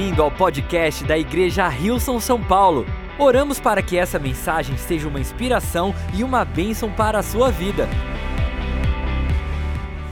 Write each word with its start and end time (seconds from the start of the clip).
bem-vindo 0.00 0.22
ao 0.22 0.30
podcast 0.30 1.04
da 1.04 1.18
Igreja 1.18 1.68
Rilson 1.68 2.18
São 2.20 2.42
Paulo. 2.42 2.86
Oramos 3.18 3.60
para 3.60 3.82
que 3.82 3.98
essa 3.98 4.18
mensagem 4.18 4.74
seja 4.78 5.06
uma 5.06 5.20
inspiração 5.20 5.94
e 6.14 6.24
uma 6.24 6.42
bênção 6.42 6.90
para 6.90 7.18
a 7.18 7.22
sua 7.22 7.50
vida. 7.50 7.86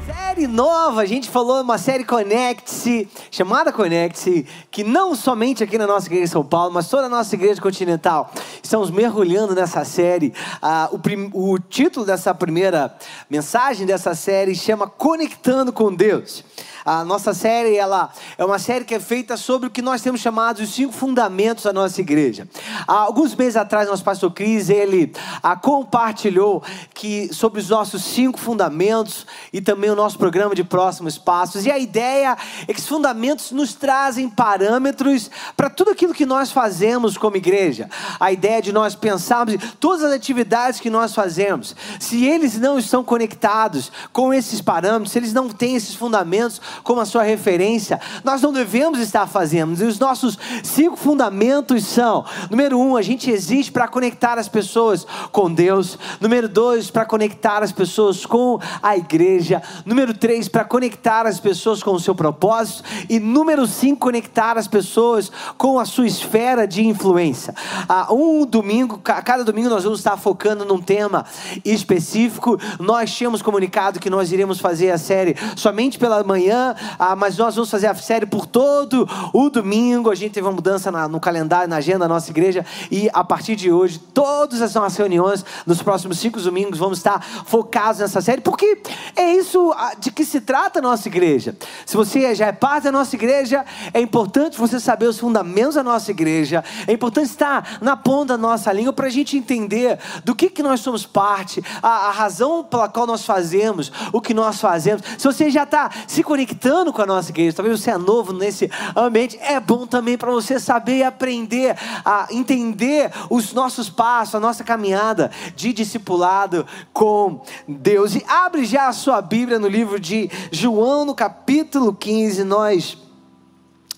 Série 0.05 0.47
nova, 0.47 1.01
a 1.01 1.07
gente 1.07 1.31
falou 1.31 1.63
uma 1.63 1.79
série 1.79 2.05
Conecte-se, 2.05 3.09
chamada 3.31 3.73
Conecte-se, 3.73 4.47
que 4.71 4.85
não 4.85 5.15
somente 5.15 5.65
aqui 5.65 5.79
na 5.79 5.87
nossa 5.87 6.07
igreja 6.07 6.33
São 6.33 6.45
Paulo, 6.45 6.71
mas 6.75 6.87
toda 6.91 7.07
a 7.07 7.09
nossa 7.09 7.35
igreja 7.35 7.59
continental, 7.59 8.31
estamos 8.63 8.91
mergulhando 8.91 9.55
nessa 9.55 9.87
série. 9.87 10.35
Ah, 10.61 10.91
o, 10.93 10.99
prim, 10.99 11.31
o 11.33 11.59
título 11.59 12.05
dessa 12.05 12.35
primeira 12.35 12.95
mensagem 13.31 13.87
dessa 13.87 14.15
série 14.15 14.55
chama 14.55 14.87
Conectando 14.87 15.73
com 15.73 15.95
Deus. 15.95 16.45
A 16.89 17.05
nossa 17.05 17.35
série 17.35 17.77
ela 17.77 18.09
é 18.39 18.43
uma 18.43 18.59
série 18.59 18.83
que 18.83 18.95
é 18.95 18.99
feita 18.99 19.37
sobre 19.37 19.69
o 19.69 19.71
que 19.71 19.83
nós 19.83 20.01
temos 20.01 20.23
chamado 20.23 20.61
os 20.61 20.71
cinco 20.71 20.91
fundamentos 20.95 21.65
da 21.65 21.73
nossa 21.73 22.01
igreja. 22.01 22.49
Há 22.87 22.95
alguns 22.95 23.35
meses 23.35 23.57
atrás, 23.57 23.87
nosso 23.87 24.03
pastor 24.03 24.33
Cris, 24.33 24.71
ele 24.71 25.13
a, 25.43 25.55
compartilhou 25.55 26.63
que 26.95 27.29
sobre 27.31 27.61
os 27.61 27.69
nossos 27.69 28.03
cinco 28.03 28.41
fundamentos 28.41 29.27
e 29.53 29.61
também 29.61 29.91
o 29.91 29.95
nosso 29.95 30.17
programa 30.17 30.55
de 30.55 30.65
próximos 30.65 31.19
passos. 31.19 31.67
E 31.67 31.71
a 31.71 31.79
ideia 31.79 32.39
é 32.67 32.73
que 32.73 32.81
os 32.81 32.89
fundamentos 32.89 33.51
nos 33.51 33.75
trazem 33.75 34.27
parâmetros 34.27 35.31
para 35.55 35.69
tudo 35.69 35.91
aquilo 35.91 36.15
que 36.15 36.25
nós 36.25 36.51
fazemos 36.51 37.19
como 37.19 37.37
igreja. 37.37 37.91
A 38.19 38.33
ideia 38.33 38.63
de 38.63 38.73
nós 38.73 38.95
pensarmos 38.95 39.53
em 39.53 39.59
todas 39.79 40.03
as 40.05 40.13
atividades 40.15 40.81
que 40.81 40.89
nós 40.89 41.15
fazemos, 41.15 41.77
se 42.01 42.25
eles 42.25 42.59
não 42.59 42.79
estão 42.79 43.05
conectados 43.05 43.93
com 44.11 44.33
esses 44.33 44.63
parâmetros, 44.63 45.13
se 45.13 45.19
eles 45.19 45.35
não 45.35 45.51
têm 45.51 45.77
esses 45.77 45.95
fundamentos, 45.95 46.63
como 46.83 47.01
a 47.01 47.05
sua 47.07 47.23
referência, 47.23 48.01
nós 48.25 48.43
não 48.43 48.53
devemos 48.53 48.99
estar 48.99 49.27
fazendo. 49.27 49.81
E 49.83 49.85
os 49.85 49.99
nossos 49.99 50.39
cinco 50.63 50.97
fundamentos 50.97 51.85
são: 51.85 52.25
número 52.51 52.79
um, 52.79 52.97
a 52.97 53.03
gente 53.03 53.31
existe 53.31 53.71
para 53.73 53.89
conectar 53.89 54.39
as 54.39 54.49
pessoas 54.49 55.07
com 55.33 55.53
Deus. 55.53 55.99
Número 56.21 56.49
dois, 56.49 56.91
para 56.91 57.05
conectar 57.05 57.63
as 57.63 57.73
pessoas 57.73 58.25
com 58.25 58.59
a 58.83 58.97
igreja. 58.97 59.63
Número 59.85 60.15
três, 60.15 60.49
para 60.49 60.65
conectar 60.65 61.27
as 61.27 61.41
pessoas 61.41 61.83
com 61.83 61.93
o 61.93 62.01
seu 62.01 62.15
propósito. 62.15 62.83
E 63.09 63.19
número 63.19 63.67
cinco, 63.67 64.01
conectar 64.01 64.57
as 64.57 64.69
pessoas 64.69 65.31
com 65.57 65.79
a 65.79 65.85
sua 65.85 66.07
esfera 66.07 66.67
de 66.67 66.87
influência. 66.87 67.55
Ah, 67.89 68.13
um 68.13 68.47
domingo, 68.47 68.99
cada 68.99 69.45
domingo 69.45 69.69
nós 69.69 69.85
vamos 69.85 70.01
estar 70.01 70.17
focando 70.17 70.65
num 70.65 70.81
tema 70.81 71.25
específico. 71.65 72.59
Nós 72.79 73.13
tínhamos 73.15 73.43
comunicado 73.43 74.01
que 74.01 74.11
nós 74.11 74.33
iremos 74.33 74.61
fazer 74.61 74.91
a 74.91 74.99
série 74.99 75.37
somente 75.57 75.99
pela 75.99 76.23
manhã 76.23 76.68
ah, 76.99 77.17
mas 77.17 77.37
nós 77.37 77.55
vamos 77.55 77.71
fazer 77.71 77.87
a 77.87 77.95
série 77.95 78.27
por 78.27 78.47
todo 78.47 79.09
o 79.33 79.51
domingo. 79.51 80.11
A 80.11 80.15
gente 80.15 80.33
teve 80.33 80.47
uma 80.47 80.53
mudança 80.53 80.91
na, 80.91 81.09
no 81.09 81.21
calendário, 81.21 81.69
na 81.69 81.77
agenda 81.77 82.01
da 82.01 82.09
nossa 82.09 82.31
igreja, 82.31 82.65
e 82.91 83.09
a 83.13 83.23
partir 83.23 83.57
de 83.57 83.71
hoje, 83.71 83.99
todas 83.99 84.63
as 84.63 84.75
nossas 84.75 84.97
reuniões, 84.99 85.45
nos 85.67 85.83
próximos 85.83 86.19
cinco 86.19 86.41
domingos, 86.41 86.79
vamos 86.79 86.99
estar 86.99 87.23
focados 87.47 88.01
nessa 88.01 88.21
série, 88.21 88.41
porque 88.41 88.79
é 89.17 89.35
isso 89.35 89.73
ah, 89.77 89.93
de 89.99 90.11
que 90.11 90.25
se 90.25 90.41
trata 90.41 90.79
a 90.79 90.83
nossa 90.83 91.09
igreja. 91.09 91.57
Se 91.85 91.97
você 91.97 92.35
já 92.35 92.47
é 92.47 92.53
parte 92.53 92.85
da 92.85 92.93
nossa 92.93 93.15
igreja, 93.17 93.65
é 93.93 94.01
importante 94.01 94.59
você 94.59 94.81
saber 94.81 95.07
os 95.07 95.19
fundamentos 95.19 95.75
da 95.75 95.83
nossa 95.83 96.11
igreja, 96.11 96.65
é 96.87 96.93
importante 96.93 97.27
estar 97.27 97.79
na 97.81 97.97
ponta 97.97 98.37
da 98.37 98.39
nossa 98.39 98.73
língua 98.73 98.93
para 98.93 99.07
a 99.07 99.11
gente 99.11 99.37
entender 99.37 99.99
do 100.25 100.35
que, 100.35 100.51
que 100.51 100.63
nós 100.63 100.81
somos 100.81 101.07
parte, 101.07 101.63
a, 101.83 102.09
a 102.09 102.11
razão 102.11 102.65
pela 102.65 102.89
qual 102.89 103.07
nós 103.07 103.25
fazemos 103.25 103.91
o 104.13 104.21
que 104.21 104.35
nós 104.35 104.61
fazemos. 104.61 105.03
Se 105.17 105.25
você 105.25 105.51
já 105.51 105.63
está 105.63 105.91
se 106.07 106.23
conectando, 106.23 106.48
conectando 106.49 106.93
com 106.93 107.03
a 107.03 107.07
nossa 107.07 107.31
igreja, 107.31 107.57
talvez 107.57 107.79
você 107.79 107.91
é 107.91 107.99
novo 107.99 108.33
nesse 108.33 108.71
ambiente, 108.97 109.39
é 109.41 109.61
bom 109.61 109.87
também 109.87 110.17
para 110.17 110.31
você 110.31 110.59
saber 110.59 110.99
e 110.99 111.03
aprender 111.03 111.77
a 112.05 112.27
entender 112.31 113.11
os 113.29 113.53
nossos 113.53 113.91
passos, 113.91 114.35
a 114.35 114.41
nossa 114.41 114.65
caminhada 114.65 115.31
de 115.55 115.73
discipulado 115.73 116.67
com 116.93 117.43
Deus. 117.67 118.15
E 118.15 118.25
abre 118.27 118.65
já 118.65 118.89
a 118.89 118.93
sua 118.93 119.21
Bíblia 119.21 119.59
no 119.59 119.69
livro 119.69 120.01
de 120.01 120.31
João, 120.51 121.05
no 121.05 121.15
capítulo 121.15 121.95
15, 121.95 122.45
nós. 122.45 122.97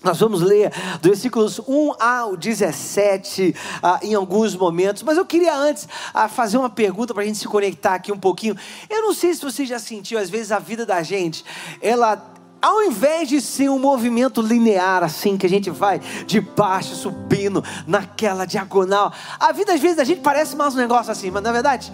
Nós 0.03 0.19
vamos 0.19 0.41
ler 0.41 0.71
dos 0.99 1.11
versículos 1.11 1.59
1 1.59 1.93
ao 1.99 2.35
17 2.35 3.55
ah, 3.83 3.99
em 4.01 4.15
alguns 4.15 4.55
momentos, 4.55 5.03
mas 5.03 5.15
eu 5.15 5.23
queria 5.23 5.55
antes 5.55 5.87
ah, 6.11 6.27
fazer 6.27 6.57
uma 6.57 6.71
pergunta 6.71 7.13
para 7.13 7.21
a 7.21 7.25
gente 7.25 7.37
se 7.37 7.47
conectar 7.47 7.93
aqui 7.93 8.11
um 8.11 8.17
pouquinho. 8.17 8.57
Eu 8.89 9.03
não 9.03 9.13
sei 9.13 9.31
se 9.35 9.43
você 9.43 9.63
já 9.63 9.77
sentiu, 9.77 10.17
às 10.17 10.27
vezes 10.27 10.51
a 10.51 10.57
vida 10.57 10.87
da 10.87 11.03
gente, 11.03 11.45
ela 11.79 12.31
ao 12.61 12.83
invés 12.83 13.27
de 13.27 13.41
ser 13.41 13.69
um 13.69 13.79
movimento 13.79 14.41
linear, 14.41 15.03
assim, 15.03 15.35
que 15.37 15.45
a 15.45 15.49
gente 15.49 15.69
vai 15.69 15.99
de 16.27 16.39
baixo 16.39 16.93
subindo 16.95 17.63
naquela 17.87 18.45
diagonal, 18.45 19.11
a 19.39 19.51
vida 19.51 19.73
às 19.73 19.79
vezes 19.79 19.97
a 19.99 20.03
gente 20.03 20.21
parece 20.21 20.55
mais 20.55 20.75
um 20.75 20.77
negócio 20.77 21.11
assim, 21.11 21.31
mas 21.31 21.41
na 21.41 21.51
verdade, 21.51 21.91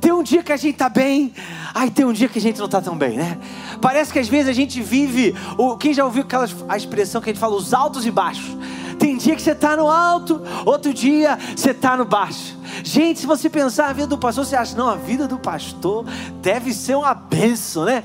tem 0.00 0.12
um 0.12 0.22
dia 0.22 0.42
que 0.42 0.52
a 0.52 0.56
gente 0.56 0.74
está 0.74 0.88
bem, 0.88 1.32
aí 1.74 1.90
tem 1.90 2.04
um 2.04 2.12
dia 2.12 2.28
que 2.28 2.38
a 2.38 2.42
gente 2.42 2.58
não 2.58 2.66
está 2.66 2.80
tão 2.80 2.96
bem, 2.96 3.16
né? 3.16 3.38
Parece 3.80 4.12
que 4.12 4.18
às 4.18 4.28
vezes 4.28 4.48
a 4.48 4.52
gente 4.52 4.80
vive, 4.80 5.34
o, 5.58 5.76
quem 5.76 5.92
já 5.92 6.04
ouviu 6.04 6.22
aquela 6.22 6.46
a 6.68 6.76
expressão 6.76 7.20
que 7.20 7.30
a 7.30 7.32
gente 7.32 7.40
fala, 7.40 7.56
os 7.56 7.74
altos 7.74 8.06
e 8.06 8.10
baixos. 8.10 8.56
Tem 8.98 9.16
dia 9.16 9.34
que 9.34 9.42
você 9.42 9.50
está 9.50 9.76
no 9.76 9.90
alto, 9.90 10.40
outro 10.64 10.94
dia 10.94 11.38
você 11.56 11.70
está 11.70 11.96
no 11.96 12.04
baixo. 12.04 12.56
Gente, 12.82 13.20
se 13.20 13.26
você 13.26 13.50
pensar 13.50 13.88
a 13.88 13.92
vida 13.92 14.06
do 14.06 14.18
pastor, 14.18 14.44
você 14.44 14.56
acha, 14.56 14.76
não, 14.76 14.88
a 14.88 14.94
vida 14.94 15.26
do 15.26 15.38
pastor 15.38 16.04
deve 16.40 16.72
ser 16.72 16.94
uma 16.96 17.12
benção, 17.14 17.84
né? 17.84 18.04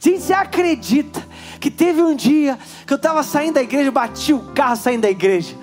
Gente, 0.00 0.20
você 0.20 0.32
acredita 0.32 1.26
que 1.60 1.70
teve 1.70 2.02
um 2.02 2.14
dia 2.14 2.58
que 2.86 2.92
eu 2.92 2.96
estava 2.96 3.22
saindo 3.22 3.54
da 3.54 3.62
igreja, 3.62 3.90
bati 3.90 4.32
o 4.32 4.40
carro 4.52 4.76
saindo 4.76 5.02
da 5.02 5.10
igreja. 5.10 5.56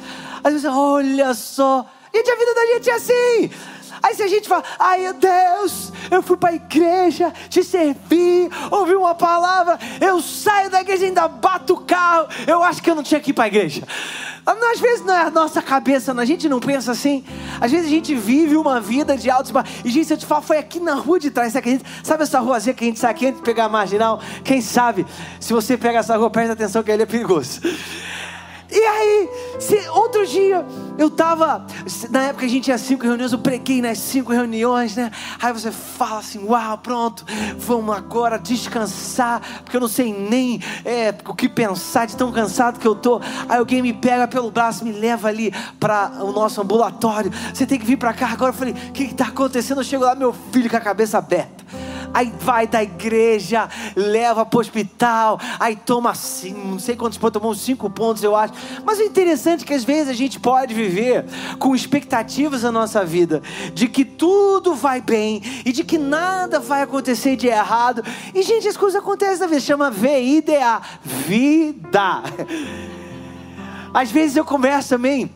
Às 0.43 0.53
vezes, 0.53 0.69
olha 0.69 1.33
só, 1.33 1.85
gente, 2.13 2.29
a 2.29 2.35
vida 2.35 2.53
da 2.53 2.65
gente 2.67 2.89
é 2.89 2.93
assim. 2.93 3.49
Aí 4.05 4.13
se 4.13 4.21
a 4.21 4.27
gente 4.27 4.47
fala, 4.47 4.63
ai 4.77 5.11
Deus, 5.13 5.91
eu 6.11 6.21
fui 6.21 6.37
para 6.37 6.49
a 6.49 6.53
igreja, 6.53 7.33
te 7.49 7.63
servi, 7.63 8.47
ouvi 8.69 8.93
uma 8.93 9.15
palavra, 9.15 9.79
eu 9.99 10.21
saio 10.21 10.69
da 10.69 10.81
igreja 10.81 11.05
e 11.05 11.07
ainda 11.07 11.27
bato 11.27 11.73
o 11.73 11.77
carro, 11.77 12.27
eu 12.45 12.61
acho 12.61 12.83
que 12.83 12.91
eu 12.91 12.93
não 12.93 13.01
tinha 13.01 13.19
que 13.19 13.31
ir 13.31 13.33
para 13.33 13.45
a 13.45 13.47
igreja. 13.47 13.81
Às 14.45 14.79
vezes 14.79 15.03
não 15.03 15.15
é 15.15 15.23
a 15.23 15.31
nossa 15.31 15.59
cabeça, 15.59 16.13
a 16.13 16.25
gente 16.25 16.47
não 16.47 16.59
pensa 16.59 16.91
assim. 16.91 17.25
Às 17.59 17.71
vezes 17.71 17.87
a 17.87 17.89
gente 17.89 18.13
vive 18.13 18.55
uma 18.55 18.79
vida 18.79 19.17
de 19.17 19.27
altos 19.27 19.51
e 19.83 19.89
gente, 19.89 20.05
se 20.05 20.13
eu 20.13 20.17
te 20.17 20.25
falo, 20.27 20.43
foi 20.43 20.59
aqui 20.59 20.79
na 20.79 20.93
rua 20.93 21.19
de 21.19 21.31
trás, 21.31 21.51
sabe, 21.51 21.81
sabe 22.03 22.23
essa 22.23 22.39
ruazinha 22.39 22.75
que 22.75 22.83
a 22.83 22.87
gente 22.87 22.99
sai 22.99 23.09
aqui 23.09 23.25
antes 23.25 23.39
de 23.39 23.43
pegar 23.43 23.65
a 23.65 23.69
marginal? 23.69 24.21
Quem 24.43 24.61
sabe, 24.61 25.03
se 25.39 25.51
você 25.51 25.75
pega 25.75 25.97
essa 25.97 26.15
rua, 26.15 26.29
presta 26.29 26.53
atenção 26.53 26.83
que 26.83 26.91
ele 26.91 27.01
é 27.01 27.07
perigoso. 27.07 27.59
E 28.75 28.85
aí, 28.85 29.29
se, 29.57 29.87
outro 29.87 30.27
dia, 30.27 30.65
eu 30.97 31.07
estava, 31.07 31.65
na 32.09 32.23
época 32.23 32.45
a 32.45 32.49
gente 32.49 32.65
tinha 32.65 32.77
cinco 32.77 33.05
reuniões, 33.05 33.31
eu 33.31 33.39
preguei 33.39 33.81
nas 33.81 33.97
cinco 33.99 34.33
reuniões, 34.33 34.97
né? 34.97 35.11
Aí 35.41 35.53
você 35.53 35.71
fala 35.71 36.19
assim: 36.19 36.45
Uau, 36.45 36.77
pronto, 36.79 37.25
vamos 37.57 37.95
agora 37.95 38.37
descansar, 38.37 39.41
porque 39.63 39.77
eu 39.77 39.79
não 39.79 39.87
sei 39.87 40.11
nem 40.11 40.59
é, 40.83 41.15
o 41.25 41.33
que 41.33 41.47
pensar 41.47 42.05
de 42.05 42.17
tão 42.17 42.33
cansado 42.33 42.77
que 42.77 42.85
eu 42.85 42.95
tô. 42.95 43.21
Aí 43.47 43.59
alguém 43.59 43.81
me 43.81 43.93
pega 43.93 44.27
pelo 44.27 44.51
braço, 44.51 44.83
me 44.83 44.91
leva 44.91 45.29
ali 45.29 45.53
para 45.79 46.11
o 46.21 46.33
nosso 46.33 46.59
ambulatório. 46.59 47.31
Você 47.53 47.65
tem 47.65 47.79
que 47.79 47.85
vir 47.85 47.95
para 47.95 48.13
cá 48.13 48.27
agora. 48.27 48.49
Eu 48.49 48.57
falei: 48.57 48.73
O 48.73 48.91
que 48.91 49.03
está 49.03 49.27
acontecendo? 49.27 49.79
Eu 49.79 49.85
chego 49.85 50.03
lá, 50.03 50.15
meu 50.15 50.33
filho 50.51 50.69
com 50.69 50.75
a 50.75 50.81
cabeça 50.81 51.17
aberta 51.17 51.63
aí 52.15 52.31
vai 52.39 52.65
da 52.65 52.81
igreja, 52.81 53.67
leva 53.93 54.45
para 54.45 54.57
o 54.57 54.61
hospital, 54.61 55.37
aí 55.59 55.75
toma 55.75 56.11
assim, 56.11 56.53
não 56.53 56.79
sei 56.79 56.95
quantos 56.95 57.17
pontos, 57.17 57.41
tomou 57.41 57.53
cinco 57.53 57.89
pontos, 57.89 58.23
eu 58.23 58.33
acho. 58.33 58.53
Mas 58.85 58.99
o 58.99 59.03
interessante 59.03 59.65
é 59.65 59.67
que 59.67 59.73
às 59.73 59.83
vezes 59.83 60.07
a 60.07 60.13
gente 60.13 60.39
pode 60.39 60.73
viver 60.73 61.25
com 61.59 61.75
expectativas 61.75 62.63
na 62.63 62.71
nossa 62.71 63.03
vida, 63.03 63.43
de 63.73 63.89
que 63.89 64.05
tudo 64.05 64.73
vai 64.73 65.01
bem 65.01 65.41
e 65.65 65.73
de 65.73 65.83
que 65.83 65.97
nada 65.97 66.57
vai 66.57 66.83
acontecer 66.83 67.35
de 67.35 67.47
errado. 67.47 68.01
E, 68.33 68.41
gente, 68.41 68.65
as 68.65 68.77
coisas 68.77 69.01
acontecem 69.01 69.39
na 69.39 69.47
vida, 69.47 69.59
chama 69.59 69.91
VIDA, 69.91 70.81
vida. 71.03 72.23
Às 73.93 74.09
vezes 74.09 74.37
eu 74.37 74.45
converso 74.45 74.89
também 74.89 75.29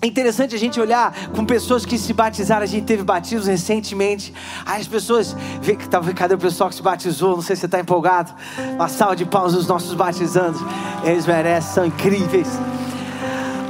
é 0.00 0.06
interessante 0.06 0.54
a 0.54 0.58
gente 0.58 0.78
olhar 0.78 1.14
com 1.34 1.44
pessoas 1.44 1.86
que 1.86 1.98
se 1.98 2.12
batizaram. 2.12 2.62
A 2.62 2.66
gente 2.66 2.84
teve 2.84 3.02
batismos 3.02 3.46
recentemente. 3.46 4.32
Aí 4.64 4.80
as 4.80 4.86
pessoas. 4.86 5.34
Vê 5.62 5.74
que 5.74 5.88
tá, 5.88 6.00
cadê 6.14 6.34
o 6.34 6.38
pessoal 6.38 6.68
que 6.68 6.76
se 6.76 6.82
batizou? 6.82 7.36
Não 7.36 7.42
sei 7.42 7.56
se 7.56 7.60
você 7.60 7.66
está 7.66 7.80
empolgado. 7.80 8.34
Uma 8.74 8.88
salva 8.88 9.16
de 9.16 9.24
palmas 9.24 9.54
dos 9.54 9.66
nossos 9.66 9.94
batizandos. 9.94 10.60
Eles 11.02 11.26
merecem, 11.26 11.72
são 11.72 11.86
incríveis. 11.86 12.48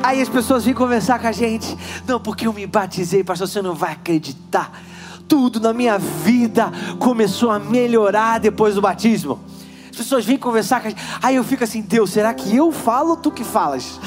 Aí 0.03 0.21
as 0.21 0.29
pessoas 0.29 0.65
vêm 0.65 0.75
conversar 0.75 1.19
com 1.19 1.27
a 1.27 1.33
gente. 1.33 1.77
Não, 2.07 2.21
porque 2.21 2.47
eu 2.47 2.53
me 2.53 2.67
batizei, 2.67 3.25
pastor, 3.25 3.49
você 3.49 3.63
não 3.63 3.75
vai 3.75 3.93
acreditar. 3.93 4.71
Tudo 5.29 5.59
na 5.59 5.73
minha 5.73 5.99
vida 5.99 6.71
começou 6.99 7.51
a 7.51 7.59
melhorar 7.59 8.39
depois 8.39 8.75
do 8.75 8.81
batismo. 8.81 9.41
As 9.91 9.97
pessoas 9.97 10.25
vêm 10.25 10.37
conversar 10.37 10.81
com 10.81 10.89
a 10.89 10.91
gente. 10.91 11.03
Aí 11.23 11.37
eu 11.37 11.43
fico 11.43 11.65
assim, 11.65 11.81
Deus, 11.81 12.11
será 12.11 12.35
que 12.35 12.55
eu 12.55 12.71
falo 12.71 13.11
ou 13.11 13.17
tu 13.17 13.31
que 13.31 13.43
falas? 13.43 13.99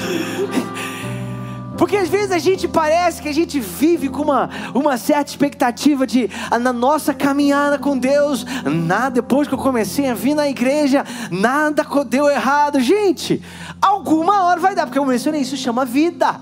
Porque 1.80 1.96
às 1.96 2.10
vezes 2.10 2.30
a 2.30 2.36
gente 2.36 2.68
parece 2.68 3.22
que 3.22 3.28
a 3.30 3.32
gente 3.32 3.58
vive 3.58 4.10
com 4.10 4.20
uma, 4.20 4.50
uma 4.74 4.98
certa 4.98 5.30
expectativa 5.30 6.06
de, 6.06 6.28
ah, 6.50 6.58
na 6.58 6.74
nossa 6.74 7.14
caminhada 7.14 7.78
com 7.78 7.96
Deus, 7.96 8.44
nada, 8.66 9.22
depois 9.22 9.48
que 9.48 9.54
eu 9.54 9.58
comecei 9.58 10.06
a 10.06 10.12
vir 10.12 10.34
na 10.34 10.46
igreja, 10.46 11.06
nada 11.30 11.82
deu 12.04 12.28
errado. 12.28 12.78
Gente, 12.80 13.42
alguma 13.80 14.44
hora 14.44 14.60
vai 14.60 14.74
dar, 14.74 14.84
porque 14.84 14.98
eu 14.98 15.06
mencionei 15.06 15.40
isso, 15.40 15.56
chama 15.56 15.86
vida. 15.86 16.38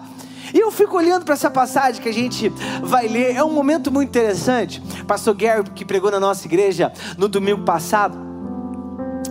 E 0.53 0.59
eu 0.59 0.73
fico 0.73 0.97
olhando 0.97 1.25
para 1.25 1.35
essa 1.35 1.49
passagem 1.49 2.03
que 2.03 2.09
a 2.09 2.13
gente 2.13 2.49
vai 2.83 3.07
ler, 3.07 3.37
é 3.37 3.45
um 3.45 3.53
momento 3.53 3.93
muito 3.93 4.09
interessante. 4.09 4.83
Pastor 5.07 5.37
Gary, 5.37 5.71
que 5.71 5.85
pregou 5.85 6.11
na 6.11 6.19
nossa 6.19 6.49
igreja 6.49 6.93
no 7.17 7.29
domingo 7.29 7.63
passado, 7.63 8.19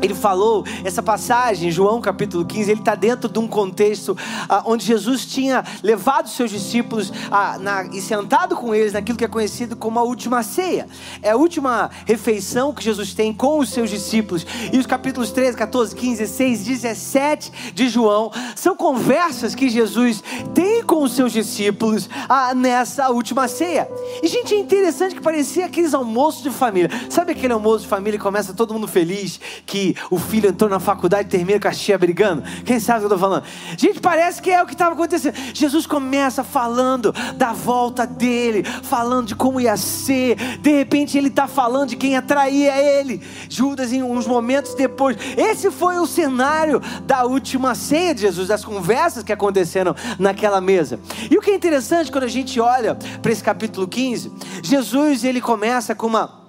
ele 0.02 0.14
falou 0.14 0.66
essa 0.84 1.02
passagem, 1.02 1.72
João 1.72 2.02
capítulo 2.02 2.46
15, 2.46 2.72
ele 2.72 2.80
está 2.80 2.96
dentro 2.96 3.30
de 3.30 3.40
um 3.40 3.48
contexto 3.48 4.18
ah, 4.48 4.64
onde 4.66 4.86
Jesus 4.86 5.26
tinha 5.26 5.64
levado 5.82 6.30
seus 6.30 6.52
discípulos 6.52 7.12
ah, 7.32 7.58
na, 7.60 7.84
e 7.86 8.02
sentado 8.02 8.56
com 8.56 8.74
eles 8.74 8.94
naquilo 8.94 9.18
que 9.18 9.26
é 9.26 9.28
conhecido 9.28 9.76
como 9.76 10.00
a 10.00 10.04
última 10.04 10.44
ceia. 10.44 10.88
É 11.22 11.32
a 11.32 11.36
última 11.36 11.90
refeição 12.06 12.74
que 12.74 12.84
Jesus 12.84 13.14
tem 13.14 13.34
com 13.34 13.60
os 13.60 13.70
seus 13.70 13.90
discípulos. 13.90 14.46
E 14.72 14.78
os 14.78 14.86
capítulos 14.86 15.32
13, 15.32 15.58
14, 15.58 15.96
15, 15.96 16.18
16, 16.18 16.66
17 16.66 17.52
de 17.74 17.90
João 17.90 18.32
são 18.56 18.76
conversas 18.76 19.56
que 19.56 19.70
Jesus 19.70 20.24
tem 20.54 20.77
com 20.98 21.04
os 21.04 21.12
seus 21.12 21.32
discípulos 21.32 22.10
ah, 22.28 22.56
nessa 22.56 23.10
última 23.10 23.48
ceia. 23.48 23.88
E, 24.24 24.28
gente, 24.28 24.56
é 24.56 24.58
interessante 24.58 25.14
que 25.14 25.22
parecia 25.22 25.68
aqueles 25.68 25.94
almoços 25.94 26.42
de 26.42 26.50
família. 26.50 26.90
Sabe 27.08 27.34
aquele 27.34 27.54
almoço 27.54 27.84
de 27.84 27.88
família 27.88 28.18
que 28.18 28.24
começa 28.24 28.52
todo 28.52 28.74
mundo 28.74 28.88
feliz? 28.88 29.40
Que 29.64 29.96
o 30.10 30.18
filho 30.18 30.50
entrou 30.50 30.68
na 30.68 30.80
faculdade 30.80 31.28
e 31.28 31.32
termina 31.32 31.60
com 31.60 31.68
a 31.68 31.72
tia 31.72 31.98
brigando. 32.00 32.42
Quem 32.66 32.80
sabe 32.80 32.98
o 32.98 33.02
que 33.02 33.14
eu 33.14 33.16
estou 33.16 33.30
falando? 33.30 33.44
Gente, 33.78 34.00
parece 34.00 34.42
que 34.42 34.50
é 34.50 34.62
o 34.62 34.66
que 34.66 34.74
estava 34.74 34.96
acontecendo. 34.96 35.36
Jesus 35.54 35.86
começa 35.86 36.44
falando 36.44 37.14
da 37.36 37.54
volta 37.54 38.08
dele, 38.08 38.64
falando 38.64 39.28
de 39.28 39.36
como 39.36 39.62
ia 39.62 39.78
ser. 39.78 40.36
De 40.58 40.72
repente 40.72 41.16
ele 41.16 41.28
está 41.28 41.48
falando 41.48 41.90
de 41.90 41.96
quem 41.96 42.18
atraía 42.18 42.76
ele. 42.76 43.22
Judas, 43.48 43.94
em 43.94 44.02
uns 44.02 44.26
momentos 44.26 44.74
depois. 44.74 45.16
Esse 45.38 45.70
foi 45.70 46.00
o 46.00 46.08
cenário 46.08 46.82
da 47.04 47.24
última 47.24 47.76
ceia 47.76 48.16
de 48.16 48.22
Jesus, 48.22 48.48
das 48.48 48.66
conversas 48.66 49.24
que 49.24 49.32
aconteceram 49.32 49.96
naquela 50.18 50.60
mesa. 50.60 50.87
E 51.30 51.38
o 51.38 51.42
que 51.42 51.52
é 51.52 51.56
interessante 51.56 52.12
quando 52.12 52.24
a 52.24 52.30
gente 52.30 52.60
olha 52.60 52.96
para 53.22 53.32
esse 53.32 53.44
capítulo 53.44 53.88
15, 53.88 54.32
Jesus 54.64 55.24
ele 55.24 55.42
começa 55.42 55.94
com 55.94 56.08
uma 56.08 56.47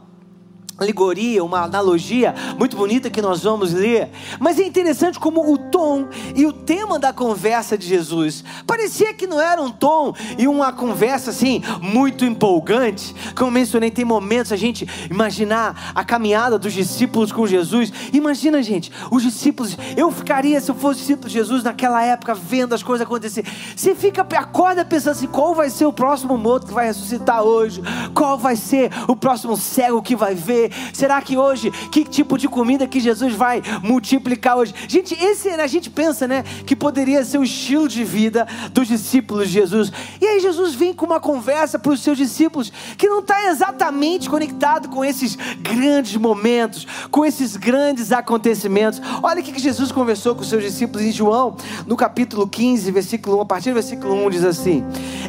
alegoria, 0.78 1.44
uma 1.44 1.62
analogia 1.62 2.34
muito 2.56 2.76
bonita 2.76 3.10
que 3.10 3.20
nós 3.20 3.42
vamos 3.42 3.72
ler. 3.72 4.10
Mas 4.38 4.58
é 4.60 4.64
interessante 4.64 5.18
como 5.18 5.52
o 5.52 5.58
tom 5.58 6.08
e 6.36 6.46
o 6.46 6.52
tema 6.52 6.98
da 6.98 7.12
conversa 7.12 7.76
de 7.76 7.86
Jesus 7.86 8.44
parecia 8.66 9.12
que 9.12 9.26
não 9.26 9.40
era 9.40 9.60
um 9.60 9.70
tom 9.70 10.14
e 10.38 10.46
uma 10.46 10.72
conversa 10.72 11.30
assim 11.30 11.62
muito 11.82 12.24
empolgante. 12.24 13.14
Como 13.36 13.50
mencionei, 13.50 13.90
tem 13.90 14.04
momentos 14.04 14.52
a 14.52 14.56
gente 14.56 14.88
imaginar 15.10 15.92
a 15.94 16.04
caminhada 16.04 16.58
dos 16.58 16.72
discípulos 16.72 17.32
com 17.32 17.46
Jesus. 17.46 17.92
Imagina, 18.12 18.62
gente, 18.62 18.92
os 19.10 19.22
discípulos. 19.22 19.76
Eu 19.96 20.12
ficaria 20.12 20.60
se 20.60 20.70
eu 20.70 20.74
fosse 20.74 21.00
discípulo 21.00 21.28
de 21.28 21.34
Jesus 21.34 21.64
naquela 21.64 22.04
época 22.04 22.34
vendo 22.34 22.74
as 22.74 22.82
coisas 22.82 23.04
acontecer. 23.04 23.44
Você 23.74 23.94
fica 23.94 24.26
acorda 24.38 24.84
pensando 24.84 25.12
assim, 25.12 25.26
qual 25.26 25.54
vai 25.54 25.70
ser 25.70 25.86
o 25.86 25.92
próximo 25.92 26.38
morto 26.38 26.68
que 26.68 26.72
vai 26.72 26.86
ressuscitar 26.86 27.42
hoje? 27.42 27.82
Qual 28.14 28.38
vai 28.38 28.54
ser 28.54 28.90
o 29.08 29.16
próximo 29.16 29.56
cego 29.56 30.00
que 30.00 30.14
vai 30.14 30.34
ver? 30.34 30.67
Será 30.92 31.20
que 31.20 31.36
hoje, 31.36 31.70
que 31.90 32.04
tipo 32.04 32.38
de 32.38 32.48
comida 32.48 32.86
que 32.86 33.00
Jesus 33.00 33.34
vai 33.34 33.62
multiplicar 33.82 34.56
hoje? 34.56 34.74
Gente, 34.88 35.14
esse 35.14 35.48
a 35.48 35.66
gente 35.66 35.90
pensa, 35.90 36.26
né, 36.26 36.42
que 36.66 36.76
poderia 36.76 37.24
ser 37.24 37.38
o 37.38 37.44
estilo 37.44 37.88
de 37.88 38.04
vida 38.04 38.46
dos 38.72 38.88
discípulos 38.88 39.48
de 39.48 39.54
Jesus. 39.54 39.92
E 40.20 40.26
aí 40.26 40.40
Jesus 40.40 40.74
vem 40.74 40.92
com 40.92 41.06
uma 41.06 41.20
conversa 41.20 41.78
para 41.78 41.92
os 41.92 42.00
seus 42.00 42.16
discípulos 42.16 42.72
que 42.96 43.08
não 43.08 43.20
está 43.20 43.50
exatamente 43.50 44.28
conectado 44.28 44.88
com 44.88 45.04
esses 45.04 45.36
grandes 45.60 46.16
momentos, 46.16 46.86
com 47.10 47.24
esses 47.24 47.56
grandes 47.56 48.12
acontecimentos. 48.12 49.00
Olha 49.22 49.40
o 49.40 49.44
que 49.44 49.58
Jesus 49.58 49.92
conversou 49.92 50.34
com 50.34 50.42
os 50.42 50.48
seus 50.48 50.62
discípulos 50.62 51.04
em 51.04 51.12
João, 51.12 51.56
no 51.86 51.96
capítulo 51.96 52.46
15, 52.46 52.90
versículo 52.90 53.38
1, 53.38 53.40
a 53.40 53.46
partir 53.46 53.70
do 53.70 53.74
versículo 53.74 54.14
1 54.26 54.30
diz 54.30 54.44
assim: 54.44 54.84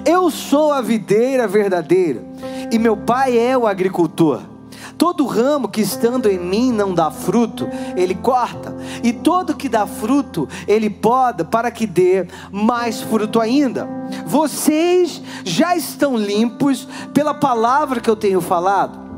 Eu 0.06 0.30
sou 0.30 0.72
a 0.72 0.82
videira 0.82 1.48
verdadeira 1.48 2.24
e 2.72 2.78
meu 2.78 2.96
pai 2.96 3.38
é 3.38 3.58
o 3.58 3.68
agricultor. 3.68 4.59
Todo 5.00 5.26
ramo 5.26 5.70
que 5.70 5.80
estando 5.80 6.30
em 6.30 6.38
mim 6.38 6.74
não 6.74 6.94
dá 6.94 7.10
fruto, 7.10 7.70
ele 7.96 8.14
corta, 8.14 8.76
e 9.02 9.14
todo 9.14 9.56
que 9.56 9.70
dá 9.70 9.88
fruto, 9.88 10.46
ele 10.68 10.90
poda 10.90 11.46
para 11.46 11.72
que 11.72 11.88
dê 11.88 12.28
mais 12.52 13.02
fruto 13.02 13.40
ainda. 13.40 13.88
Vocês 14.26 15.22
já 15.46 15.74
estão 15.74 16.18
limpos 16.18 16.86
pela 17.14 17.34
palavra 17.34 18.02
que 18.02 18.10
eu 18.10 18.16
tenho 18.18 18.42
falado. 18.42 19.09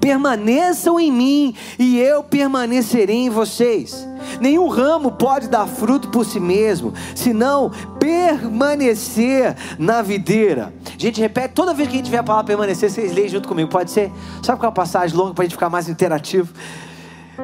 Permaneçam 0.00 0.98
em 0.98 1.10
mim 1.10 1.54
e 1.78 1.98
eu 1.98 2.22
permanecerei 2.22 3.16
em 3.16 3.30
vocês. 3.30 4.06
Nenhum 4.40 4.68
ramo 4.68 5.12
pode 5.12 5.48
dar 5.48 5.66
fruto 5.66 6.08
por 6.08 6.24
si 6.24 6.38
mesmo, 6.38 6.92
senão 7.14 7.70
permanecer 7.98 9.56
na 9.78 10.02
videira. 10.02 10.72
Gente, 10.96 11.20
repete 11.20 11.54
toda 11.54 11.74
vez 11.74 11.88
que 11.88 11.94
a 11.94 11.98
gente 11.98 12.10
vê 12.10 12.18
a 12.18 12.22
palavra 12.22 12.46
permanecer, 12.46 12.90
vocês 12.90 13.12
leem 13.12 13.28
junto 13.28 13.48
comigo, 13.48 13.70
pode 13.70 13.90
ser? 13.90 14.12
Sabe 14.42 14.58
qual 14.58 14.68
é 14.68 14.72
a 14.72 14.72
passagem 14.72 15.16
longa 15.16 15.34
para 15.34 15.42
a 15.42 15.46
gente 15.46 15.54
ficar 15.54 15.70
mais 15.70 15.88
interativo? 15.88 16.52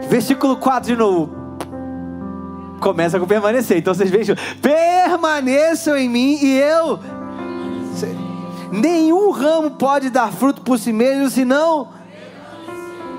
Versículo 0.09 0.57
4 0.57 0.93
de 0.93 0.97
novo. 0.97 1.45
Começa 2.81 3.19
com 3.19 3.27
permanecer, 3.27 3.79
então 3.79 3.95
vocês 3.95 4.11
vejam: 4.11 4.37
permaneçam 4.61 5.97
em 5.97 6.09
mim 6.09 6.39
e 6.43 6.59
eu. 6.59 6.99
Nenhum 8.71 9.31
ramo 9.31 9.71
pode 9.71 10.11
dar 10.11 10.33
fruto 10.33 10.63
por 10.63 10.79
si 10.79 10.93
mesmo, 10.93 11.31
senão 11.31 11.91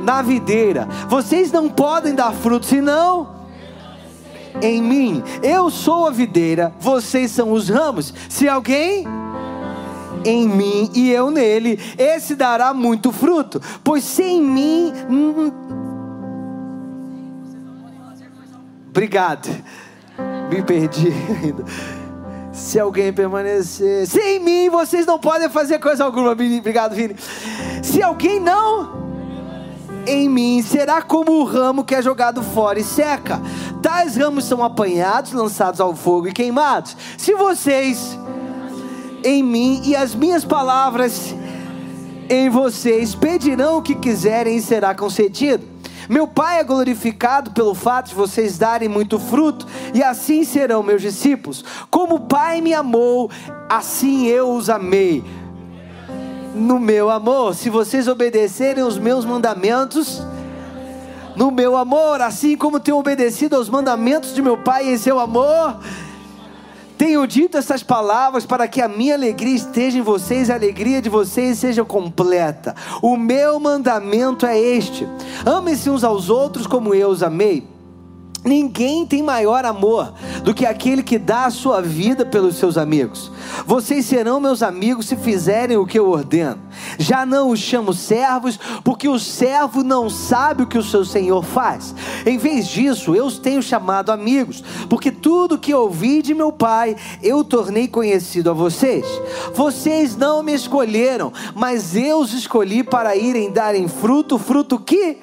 na 0.02 0.22
videira. 0.22 0.88
Vocês 1.08 1.52
não 1.52 1.70
podem 1.70 2.16
dar 2.16 2.34
fruto, 2.34 2.66
senão 2.66 3.36
em 4.62 4.82
mim. 4.82 5.24
Eu 5.42 5.70
sou 5.70 6.08
a 6.08 6.12
videira, 6.12 6.74
vocês 6.80 7.32
são 7.32 7.52
os 7.52 7.70
ramos. 7.70 8.14
Se 8.30 8.48
alguém 8.48 9.06
em 10.24 10.48
mim 10.48 10.90
e 10.94 11.12
eu 11.12 11.30
nele, 11.30 11.80
esse 11.98 12.36
dará 12.36 12.74
muito 12.74 13.12
fruto, 13.12 13.62
pois 13.84 14.04
sem 14.04 14.42
mim. 14.42 14.94
Hum, 15.10 15.52
obrigado, 18.90 19.50
me 20.50 20.62
perdi 20.64 21.12
ainda. 21.44 21.64
Se 22.52 22.80
alguém 22.80 23.12
permanecer, 23.12 24.08
sem 24.08 24.40
mim 24.40 24.70
vocês 24.70 25.06
não 25.06 25.20
podem 25.20 25.50
fazer 25.50 25.78
coisa 25.78 26.06
alguma. 26.06 26.32
Obrigado, 26.32 26.96
Vini. 26.96 27.14
Se 27.84 28.02
alguém 28.02 28.40
não 28.40 29.05
em 30.08 30.30
mim 30.30 30.62
será 30.62 31.02
como 31.02 31.32
o 31.34 31.44
ramo 31.44 31.84
que 31.84 31.96
é 31.96 32.02
jogado 32.02 32.42
fora 32.44 32.80
e 32.80 32.84
seca. 32.84 33.42
Tais 33.82 34.16
ramos 34.16 34.46
são 34.46 34.64
apanhados, 34.64 35.32
lançados 35.32 35.80
ao 35.80 35.96
fogo 35.96 36.28
e 36.28 36.34
queimados. 36.34 36.96
Se 37.18 37.34
vocês 37.34 38.18
em 39.24 39.42
mim 39.44 39.82
e 39.84 39.96
as 39.96 40.14
minhas 40.14 40.46
palavras 40.46 41.34
em 42.30 42.50
vocês 42.50 43.16
pedirão 43.16 43.78
o 43.78 43.82
que 43.82 43.96
quiserem 43.96 44.58
e 44.58 44.62
será 44.62 44.94
concedido. 44.94 45.76
Meu 46.08 46.28
Pai 46.28 46.60
é 46.60 46.64
glorificado 46.64 47.52
pelo 47.52 47.74
fato 47.74 48.10
de 48.10 48.16
vocês 48.16 48.60
darem 48.60 48.88
muito 48.88 49.18
fruto, 49.18 49.66
e 49.92 50.04
assim 50.04 50.44
serão 50.44 50.84
meus 50.84 51.02
discípulos. 51.02 51.66
Como 51.90 52.16
o 52.16 52.20
Pai 52.20 52.62
me 52.62 52.76
amou, 52.76 53.32
assim 53.68 54.28
eu 54.28 54.52
os 54.52 54.70
amei 54.70 55.24
no 56.56 56.80
meu 56.80 57.10
amor. 57.10 57.54
Se 57.54 57.70
vocês 57.70 58.08
obedecerem 58.08 58.84
os 58.84 58.98
meus 58.98 59.26
mandamentos, 59.26 60.24
no 61.36 61.52
meu 61.52 61.76
amor, 61.76 62.22
assim 62.22 62.56
como 62.56 62.80
tenho 62.80 62.98
obedecido 62.98 63.56
aos 63.56 63.70
mandamentos 63.70 64.34
de 64.34 64.42
meu 64.42 64.58
Pai 64.58 64.88
em 64.88 64.98
seu 64.98 65.20
amor, 65.20 65.78
tenho 66.98 67.28
dito 67.28 67.58
essas 67.58 67.84
palavras 67.84 68.46
para 68.46 68.68
que 68.70 68.82
a 68.82 68.88
minha 68.88 69.16
alegria 69.16 69.56
esteja 69.56 69.98
em 69.98 70.02
vocês 70.02 70.48
e 70.48 70.52
a 70.52 70.56
alegria 70.56 71.02
de 71.02 71.10
vocês 71.10 71.60
seja 71.60 71.84
completa. 71.84 72.74
O 73.02 73.18
meu 73.18 73.60
mandamento 73.60 74.46
é 74.46 74.58
este: 74.58 75.06
amem-se 75.46 75.90
uns 75.90 76.06
aos 76.06 76.30
outros 76.30 76.66
como 76.66 76.96
eu 76.96 77.10
os 77.10 77.22
amei. 77.22 77.75
Ninguém 78.46 79.08
tem 79.08 79.24
maior 79.24 79.66
amor 79.66 80.14
do 80.44 80.54
que 80.54 80.68
aquele 80.68 81.02
que 81.02 81.18
dá 81.18 81.46
a 81.46 81.50
sua 81.50 81.82
vida 81.82 82.24
pelos 82.24 82.58
seus 82.58 82.78
amigos. 82.78 83.32
Vocês 83.66 84.06
serão 84.06 84.40
meus 84.40 84.62
amigos 84.62 85.08
se 85.08 85.16
fizerem 85.16 85.78
o 85.78 85.86
que 85.86 85.98
eu 85.98 86.08
ordeno. 86.08 86.60
Já 87.00 87.26
não 87.26 87.50
os 87.50 87.60
chamo 87.60 87.92
servos, 87.92 88.60
porque 88.84 89.08
o 89.08 89.18
servo 89.18 89.84
não 89.84 90.12
sabe 90.12 90.62
o 90.62 90.68
que 90.68 90.78
o 90.78 90.84
seu 90.84 91.04
senhor 91.04 91.44
faz. 91.44 91.96
Em 92.24 92.38
vez 92.38 92.68
disso, 92.68 93.16
eu 93.16 93.26
os 93.26 93.40
tenho 93.40 93.64
chamado 93.64 94.12
amigos, 94.12 94.64
porque 94.88 95.12
tudo 95.12 95.58
que 95.58 95.74
ouvi 95.74 96.22
de 96.22 96.36
meu 96.36 96.52
pai 96.52 96.96
eu 97.24 97.44
tornei 97.44 97.88
conhecido 97.88 98.52
a 98.52 98.54
vocês. 98.54 99.06
Vocês 99.56 100.16
não 100.16 100.44
me 100.44 100.54
escolheram, 100.54 101.34
mas 101.56 101.96
eu 101.96 102.20
os 102.20 102.32
escolhi 102.32 102.84
para 102.84 103.16
irem 103.16 103.52
darem 103.52 103.88
fruto, 103.88 104.38
fruto 104.38 104.78
que 104.78 105.18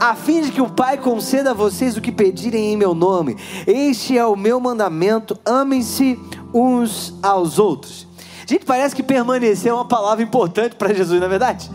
a 0.00 0.14
fim 0.14 0.42
de 0.42 0.52
que 0.52 0.60
o 0.60 0.68
Pai 0.68 0.98
conceda 0.98 1.50
a 1.50 1.54
vocês 1.54 1.96
o 1.96 2.00
que 2.00 2.12
pedirem 2.12 2.72
em 2.72 2.76
meu 2.76 2.94
nome. 2.94 3.36
Este 3.66 4.16
é 4.18 4.26
o 4.26 4.36
meu 4.36 4.60
mandamento: 4.60 5.38
amem-se 5.44 6.18
uns 6.52 7.14
aos 7.22 7.58
outros. 7.58 8.06
Gente, 8.46 8.64
parece 8.64 8.94
que 8.96 9.02
permanecer 9.02 9.70
é 9.70 9.74
uma 9.74 9.86
palavra 9.86 10.24
importante 10.24 10.74
para 10.76 10.94
Jesus, 10.94 11.20
não 11.20 11.26
é 11.26 11.30
verdade? 11.30 11.70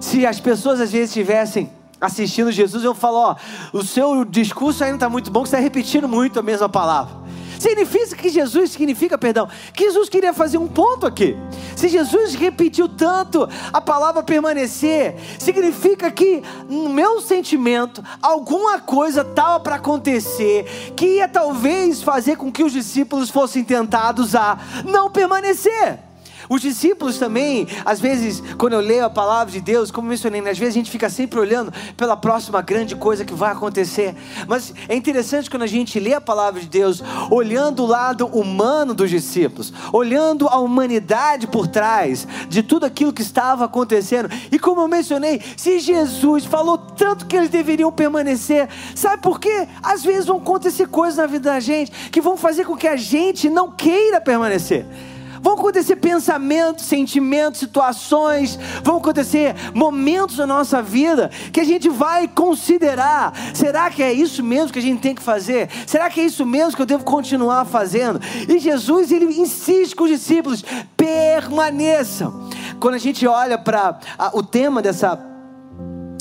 Se 0.00 0.26
as 0.26 0.38
pessoas 0.40 0.80
às 0.80 0.92
vezes 0.92 1.08
estivessem 1.08 1.70
assistindo 2.00 2.50
Jesus, 2.50 2.82
eu 2.82 2.94
falo, 2.94 3.16
ó, 3.18 3.36
o 3.72 3.82
seu 3.82 4.24
discurso 4.24 4.82
ainda 4.82 4.96
está 4.96 5.08
muito 5.08 5.30
bom, 5.30 5.42
que 5.42 5.48
você 5.48 5.56
está 5.56 5.62
repetindo 5.62 6.08
muito 6.08 6.38
a 6.38 6.42
mesma 6.42 6.68
palavra. 6.68 7.21
Significa 7.62 8.16
que 8.16 8.28
Jesus 8.28 8.72
significa, 8.72 9.16
perdão, 9.16 9.48
que 9.72 9.84
Jesus 9.84 10.08
queria 10.08 10.34
fazer 10.34 10.58
um 10.58 10.66
ponto 10.66 11.06
aqui. 11.06 11.36
Se 11.76 11.88
Jesus 11.88 12.34
repetiu 12.34 12.88
tanto 12.88 13.48
a 13.72 13.80
palavra 13.80 14.20
permanecer, 14.20 15.14
significa 15.38 16.10
que 16.10 16.42
no 16.68 16.88
meu 16.88 17.20
sentimento 17.20 18.02
alguma 18.20 18.80
coisa 18.80 19.20
estava 19.20 19.60
para 19.60 19.76
acontecer 19.76 20.64
que 20.96 21.18
ia 21.18 21.28
talvez 21.28 22.02
fazer 22.02 22.36
com 22.36 22.50
que 22.50 22.64
os 22.64 22.72
discípulos 22.72 23.30
fossem 23.30 23.62
tentados 23.62 24.34
a 24.34 24.58
não 24.84 25.08
permanecer. 25.08 26.00
Os 26.48 26.60
discípulos 26.60 27.18
também, 27.18 27.66
às 27.84 28.00
vezes, 28.00 28.42
quando 28.58 28.74
eu 28.74 28.80
leio 28.80 29.04
a 29.04 29.10
palavra 29.10 29.52
de 29.52 29.60
Deus, 29.60 29.90
como 29.90 30.08
mencionei, 30.08 30.40
né, 30.40 30.50
às 30.50 30.58
vezes 30.58 30.74
a 30.74 30.78
gente 30.78 30.90
fica 30.90 31.08
sempre 31.08 31.38
olhando 31.38 31.72
pela 31.96 32.16
próxima 32.16 32.60
grande 32.60 32.96
coisa 32.96 33.24
que 33.24 33.34
vai 33.34 33.52
acontecer. 33.52 34.14
Mas 34.48 34.74
é 34.88 34.94
interessante 34.94 35.50
quando 35.50 35.62
a 35.62 35.66
gente 35.66 35.98
lê 36.00 36.14
a 36.14 36.20
palavra 36.20 36.60
de 36.60 36.68
Deus, 36.68 37.02
olhando 37.30 37.82
o 37.84 37.86
lado 37.86 38.26
humano 38.26 38.94
dos 38.94 39.10
discípulos, 39.10 39.72
olhando 39.92 40.48
a 40.48 40.58
humanidade 40.58 41.46
por 41.46 41.66
trás 41.66 42.26
de 42.48 42.62
tudo 42.62 42.84
aquilo 42.84 43.12
que 43.12 43.22
estava 43.22 43.64
acontecendo. 43.64 44.28
E 44.50 44.58
como 44.58 44.80
eu 44.80 44.88
mencionei, 44.88 45.40
se 45.56 45.78
Jesus 45.78 46.44
falou 46.44 46.78
tanto 46.78 47.26
que 47.26 47.36
eles 47.36 47.50
deveriam 47.50 47.92
permanecer, 47.92 48.68
sabe 48.94 49.22
por 49.22 49.38
quê? 49.38 49.68
Às 49.82 50.02
vezes 50.02 50.26
vão 50.26 50.38
acontecer 50.38 50.86
coisas 50.88 51.16
na 51.16 51.26
vida 51.26 51.50
da 51.50 51.60
gente 51.60 51.92
que 52.10 52.20
vão 52.20 52.36
fazer 52.36 52.64
com 52.64 52.76
que 52.76 52.88
a 52.88 52.96
gente 52.96 53.48
não 53.48 53.70
queira 53.70 54.20
permanecer. 54.20 54.86
Vão 55.42 55.54
acontecer 55.54 55.96
pensamentos, 55.96 56.84
sentimentos, 56.84 57.58
situações, 57.58 58.56
vão 58.84 58.98
acontecer 58.98 59.56
momentos 59.74 60.38
na 60.38 60.46
nossa 60.46 60.80
vida 60.80 61.30
que 61.52 61.58
a 61.58 61.64
gente 61.64 61.88
vai 61.88 62.28
considerar: 62.28 63.34
será 63.52 63.90
que 63.90 64.04
é 64.04 64.12
isso 64.12 64.42
mesmo 64.44 64.72
que 64.72 64.78
a 64.78 64.82
gente 64.82 65.00
tem 65.00 65.14
que 65.16 65.22
fazer? 65.22 65.68
Será 65.84 66.08
que 66.08 66.20
é 66.20 66.24
isso 66.24 66.46
mesmo 66.46 66.76
que 66.76 66.82
eu 66.82 66.86
devo 66.86 67.02
continuar 67.02 67.64
fazendo? 67.64 68.20
E 68.48 68.60
Jesus, 68.60 69.10
ele 69.10 69.24
insiste 69.24 69.96
com 69.96 70.04
os 70.04 70.10
discípulos: 70.10 70.64
permaneçam. 70.96 72.48
Quando 72.78 72.94
a 72.94 72.98
gente 72.98 73.26
olha 73.26 73.58
para 73.58 73.98
o 74.32 74.44
tema 74.44 74.80
dessa, 74.80 75.18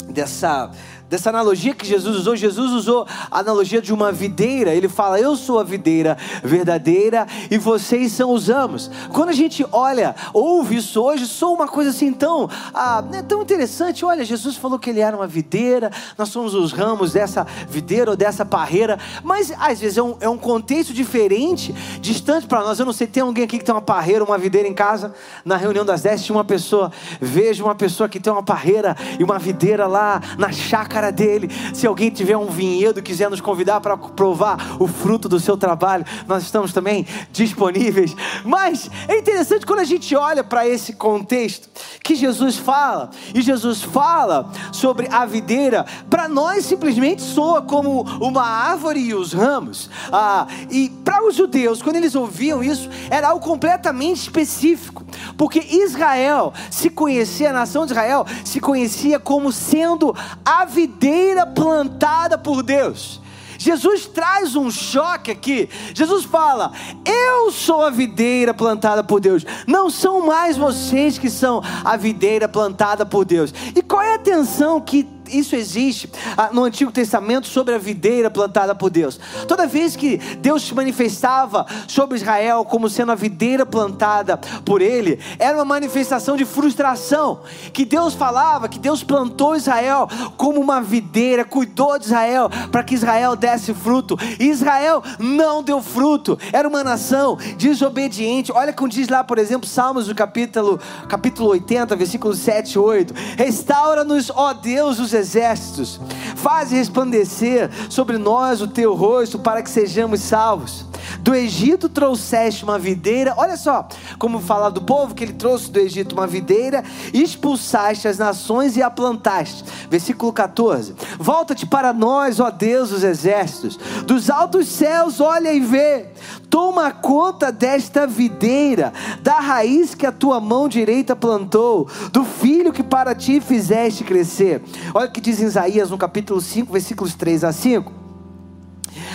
dessa 0.10 0.72
dessa 1.12 1.30
analogia 1.30 1.76
que 1.76 1.86
Jesus 1.86 2.16
usou. 2.16 2.38
Jesus 2.38 2.72
usou 2.72 3.06
a 3.30 3.40
analogia 3.40 3.82
de 3.82 3.94
uma 3.94 4.14
videira. 4.14 4.74
Ele 4.74 4.88
fala: 4.88 5.20
Eu 5.20 5.36
sou 5.36 5.60
a 5.60 5.64
videira 5.64 6.18
verdadeira 6.42 7.28
e 7.52 7.58
vocês 7.58 8.14
são 8.14 8.32
os 8.32 8.48
ramos. 8.48 8.90
Quando 9.12 9.28
a 9.28 9.34
gente 9.34 9.66
olha, 9.74 10.16
ouve 10.34 10.78
isso 10.78 11.02
hoje, 11.02 11.28
sou 11.28 11.54
uma 11.54 11.68
coisa 11.68 11.90
assim 11.90 12.14
tão, 12.14 12.50
ah, 12.74 13.04
é 13.12 13.22
tão 13.22 13.42
interessante. 13.42 14.06
Olha, 14.06 14.24
Jesus 14.24 14.56
falou 14.56 14.80
que 14.80 14.90
ele 14.90 15.02
era 15.02 15.14
uma 15.16 15.28
videira, 15.28 15.92
nós 16.18 16.30
somos 16.30 16.56
os 16.56 16.72
ramos 16.72 17.12
dessa 17.12 17.46
videira 17.68 18.12
ou 18.12 18.16
dessa 18.16 18.46
parreira, 18.46 18.98
mas 19.22 19.52
às 19.60 19.82
vezes 19.82 19.98
é 19.98 20.02
um, 20.02 20.16
é 20.22 20.30
um 20.30 20.38
contexto 20.38 20.94
diferente, 20.94 21.76
distante 22.00 22.48
para 22.48 22.62
nós. 22.62 22.80
Eu 22.80 22.86
não 22.86 22.94
sei, 22.94 23.06
tem 23.06 23.22
alguém 23.22 23.44
aqui 23.44 23.58
que 23.60 23.66
tem 23.66 23.76
uma 23.76 23.82
parreira, 23.82 24.24
uma 24.24 24.38
videira 24.38 24.66
em 24.66 24.74
casa? 24.74 25.14
Na 25.44 25.58
reunião 25.58 25.84
das 25.84 26.04
10 26.04 26.24
tinha 26.24 26.38
uma 26.38 26.46
pessoa, 26.46 26.90
vejo 27.20 27.66
uma 27.66 27.76
pessoa 27.76 28.08
que 28.08 28.18
tem 28.18 28.32
uma 28.32 28.44
parreira 28.44 28.96
e 29.20 29.24
uma 29.26 29.38
videira 29.38 29.88
lá 29.88 30.22
na 30.38 30.54
chácara 30.54 31.01
cara 31.02 31.12
dele. 31.12 31.50
Se 31.74 31.88
alguém 31.88 32.12
tiver 32.12 32.38
um 32.38 32.48
vinhedo 32.48 33.02
quiser 33.02 33.30
nos 33.30 33.42
convidar 33.42 33.82
para 33.82 33.98
provar 33.98 34.78
o 34.80 34.88
fruto 34.88 35.28
do 35.28 35.40
seu 35.40 35.58
trabalho, 35.58 36.06
nós 36.28 36.44
estamos 36.44 36.72
também 36.72 37.08
disponíveis. 37.32 38.16
Mas 38.46 38.90
é 39.08 39.18
interessante 39.18 39.66
quando 39.66 39.80
a 39.80 39.84
gente 39.84 40.16
olha 40.16 40.44
para 40.44 40.68
esse 40.68 40.94
contexto 40.94 41.70
que 42.04 42.14
Jesus 42.14 42.58
fala, 42.58 43.10
e 43.34 43.42
Jesus 43.42 43.82
fala 43.82 44.52
sobre 44.72 45.08
a 45.10 45.26
videira, 45.26 45.86
para 46.10 46.28
nós 46.28 46.66
simplesmente 46.66 47.22
soa 47.22 47.62
como 47.62 48.04
uma 48.20 48.44
árvore 48.44 49.00
e 49.00 49.16
os 49.16 49.34
ramos. 49.34 49.90
Ah, 50.12 50.46
e 50.70 50.90
para 51.04 51.26
os 51.26 51.36
judeus, 51.36 51.82
quando 51.82 51.96
eles 51.96 52.14
ouviam 52.14 52.64
isso, 52.64 52.90
era 53.10 53.30
algo 53.30 53.44
completamente 53.44 54.22
específico, 54.22 55.04
porque 55.38 55.60
Israel 55.60 56.54
se 56.70 56.90
conhecia, 56.90 57.50
a 57.50 57.54
nação 57.54 57.86
de 57.86 57.94
Israel 57.94 58.26
se 58.46 58.60
conhecia 58.60 59.20
como 59.20 59.52
sendo 59.52 60.16
a 60.46 60.66
videira 60.66 60.91
videira 60.92 61.46
plantada 61.46 62.38
por 62.38 62.62
Deus. 62.62 63.22
Jesus 63.58 64.08
traz 64.08 64.56
um 64.56 64.72
choque 64.72 65.32
aqui. 65.32 65.70
Jesus 65.94 66.26
fala: 66.26 66.72
Eu 67.06 67.52
sou 67.52 67.86
a 67.86 67.90
videira 67.92 68.54
plantada 68.54 69.04
por 69.04 69.20
Deus. 69.20 69.46
Não 69.68 69.90
são 69.90 70.26
mais 70.26 70.58
vocês 70.58 71.18
que 71.18 71.30
são 71.30 71.62
a 71.86 71.96
videira 71.96 72.48
plantada 72.48 73.06
por 73.06 73.24
Deus. 73.24 73.54
E 73.76 73.82
qual 73.84 74.02
é 74.02 74.14
a 74.14 74.16
atenção 74.16 74.82
que 74.82 75.04
isso 75.32 75.56
existe 75.56 76.10
ah, 76.38 76.50
no 76.52 76.64
Antigo 76.64 76.92
Testamento 76.92 77.48
sobre 77.48 77.76
a 77.76 77.78
videira 77.78 78.30
plantada 78.30 78.76
por 78.76 78.90
Deus. 78.90 79.20
Toda 79.48 79.68
vez 79.68 79.96
que 79.96 80.18
Deus 80.38 80.64
se 80.64 80.74
manifestava 80.74 81.66
sobre 81.88 82.18
Israel 82.18 82.66
como 82.66 82.90
sendo 82.90 83.12
a 83.12 83.16
videira 83.16 83.66
plantada 83.66 84.38
por 84.66 84.82
ele, 84.82 85.20
era 85.40 85.58
uma 85.58 85.66
manifestação 85.66 86.36
de 86.36 86.46
frustração. 86.46 87.42
Que 87.74 87.86
Deus 87.86 88.14
falava 88.14 88.68
que 88.68 88.80
Deus 88.80 89.04
plantou 89.04 89.56
Israel 89.56 90.08
como 90.38 90.60
uma 90.60 90.82
videira, 90.82 91.46
cuidou 91.46 91.98
de 91.98 92.06
Israel 92.06 92.50
para 92.72 92.84
que 92.84 92.96
Israel 92.96 93.36
desse 93.36 93.74
fruto. 93.74 94.18
E 94.40 94.46
Israel 94.46 95.04
não 95.20 95.64
deu 95.64 95.82
fruto. 95.82 96.38
Era 96.52 96.68
uma 96.68 96.84
nação 96.84 97.38
desobediente. 97.58 98.52
Olha 98.52 98.74
como 98.74 98.90
diz 98.90 99.08
lá, 99.08 99.24
por 99.24 99.38
exemplo, 99.38 99.68
Salmos 99.68 100.08
do 100.08 100.16
capítulo, 100.16 100.80
capítulo 101.08 101.50
80, 101.50 101.96
versículos 101.96 102.40
7 102.40 102.74
e 102.74 102.80
8. 102.80 103.14
Restaura-nos, 103.38 104.30
ó 104.30 104.54
Deus, 104.54 105.00
os 105.00 105.12
exércitos, 105.22 106.00
faz 106.36 106.72
resplandecer 106.72 107.70
sobre 107.90 108.18
nós 108.18 108.62
o 108.62 108.68
teu 108.68 108.94
rosto 108.94 109.40
para 109.40 109.62
que 109.62 109.70
sejamos 109.70 110.20
salvos. 110.22 110.91
Do 111.22 111.34
Egito 111.36 111.90
trouxeste 111.90 112.64
uma 112.64 112.80
videira, 112.80 113.34
olha 113.38 113.58
só 113.58 113.88
como 114.18 114.40
fala 114.40 114.70
do 114.70 114.82
povo 114.82 115.16
que 115.16 115.24
ele 115.24 115.34
trouxe 115.34 115.72
do 115.72 115.80
Egito 115.80 116.14
uma 116.14 116.28
videira, 116.28 116.84
expulsaste 117.14 118.08
as 118.08 118.18
nações 118.18 118.78
e 118.78 118.82
a 118.82 118.90
plantaste. 118.90 119.64
Versículo 119.90 120.32
14: 120.32 120.96
Volta-te 121.20 121.66
para 121.66 121.94
nós, 121.94 122.40
ó 122.40 122.50
Deus 122.50 122.90
dos 122.90 123.04
exércitos, 123.04 123.78
dos 124.06 124.30
altos 124.30 124.68
céus, 124.68 125.20
olha 125.20 125.54
e 125.54 125.60
vê, 125.60 126.08
toma 126.50 126.92
conta 126.92 127.52
desta 127.52 128.06
videira, 128.06 128.94
da 129.22 129.40
raiz 129.40 129.96
que 129.96 130.06
a 130.06 130.12
tua 130.12 130.40
mão 130.40 130.68
direita 130.68 131.16
plantou, 131.16 131.88
do 132.12 132.24
filho 132.24 132.74
que 132.74 132.84
para 132.84 133.16
ti 133.16 133.40
fizeste 133.40 134.04
crescer. 134.04 134.62
Olha 134.94 135.08
o 135.08 135.12
que 135.12 135.22
diz 135.22 135.40
Isaías 135.40 135.90
no 135.90 135.98
capítulo 135.98 136.42
5, 136.42 136.72
versículos 136.72 137.16
3 137.16 137.44
a 137.44 137.52
5. 137.52 138.01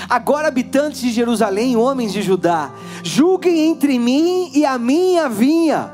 Agora, 0.09 0.49
habitantes 0.49 1.01
de 1.01 1.11
Jerusalém, 1.11 1.77
homens 1.77 2.13
de 2.13 2.23
Judá, 2.23 2.71
julguem 3.03 3.69
entre 3.69 3.99
mim 3.99 4.51
e 4.55 4.65
a 4.65 4.79
minha 4.79 5.29
vinha. 5.29 5.93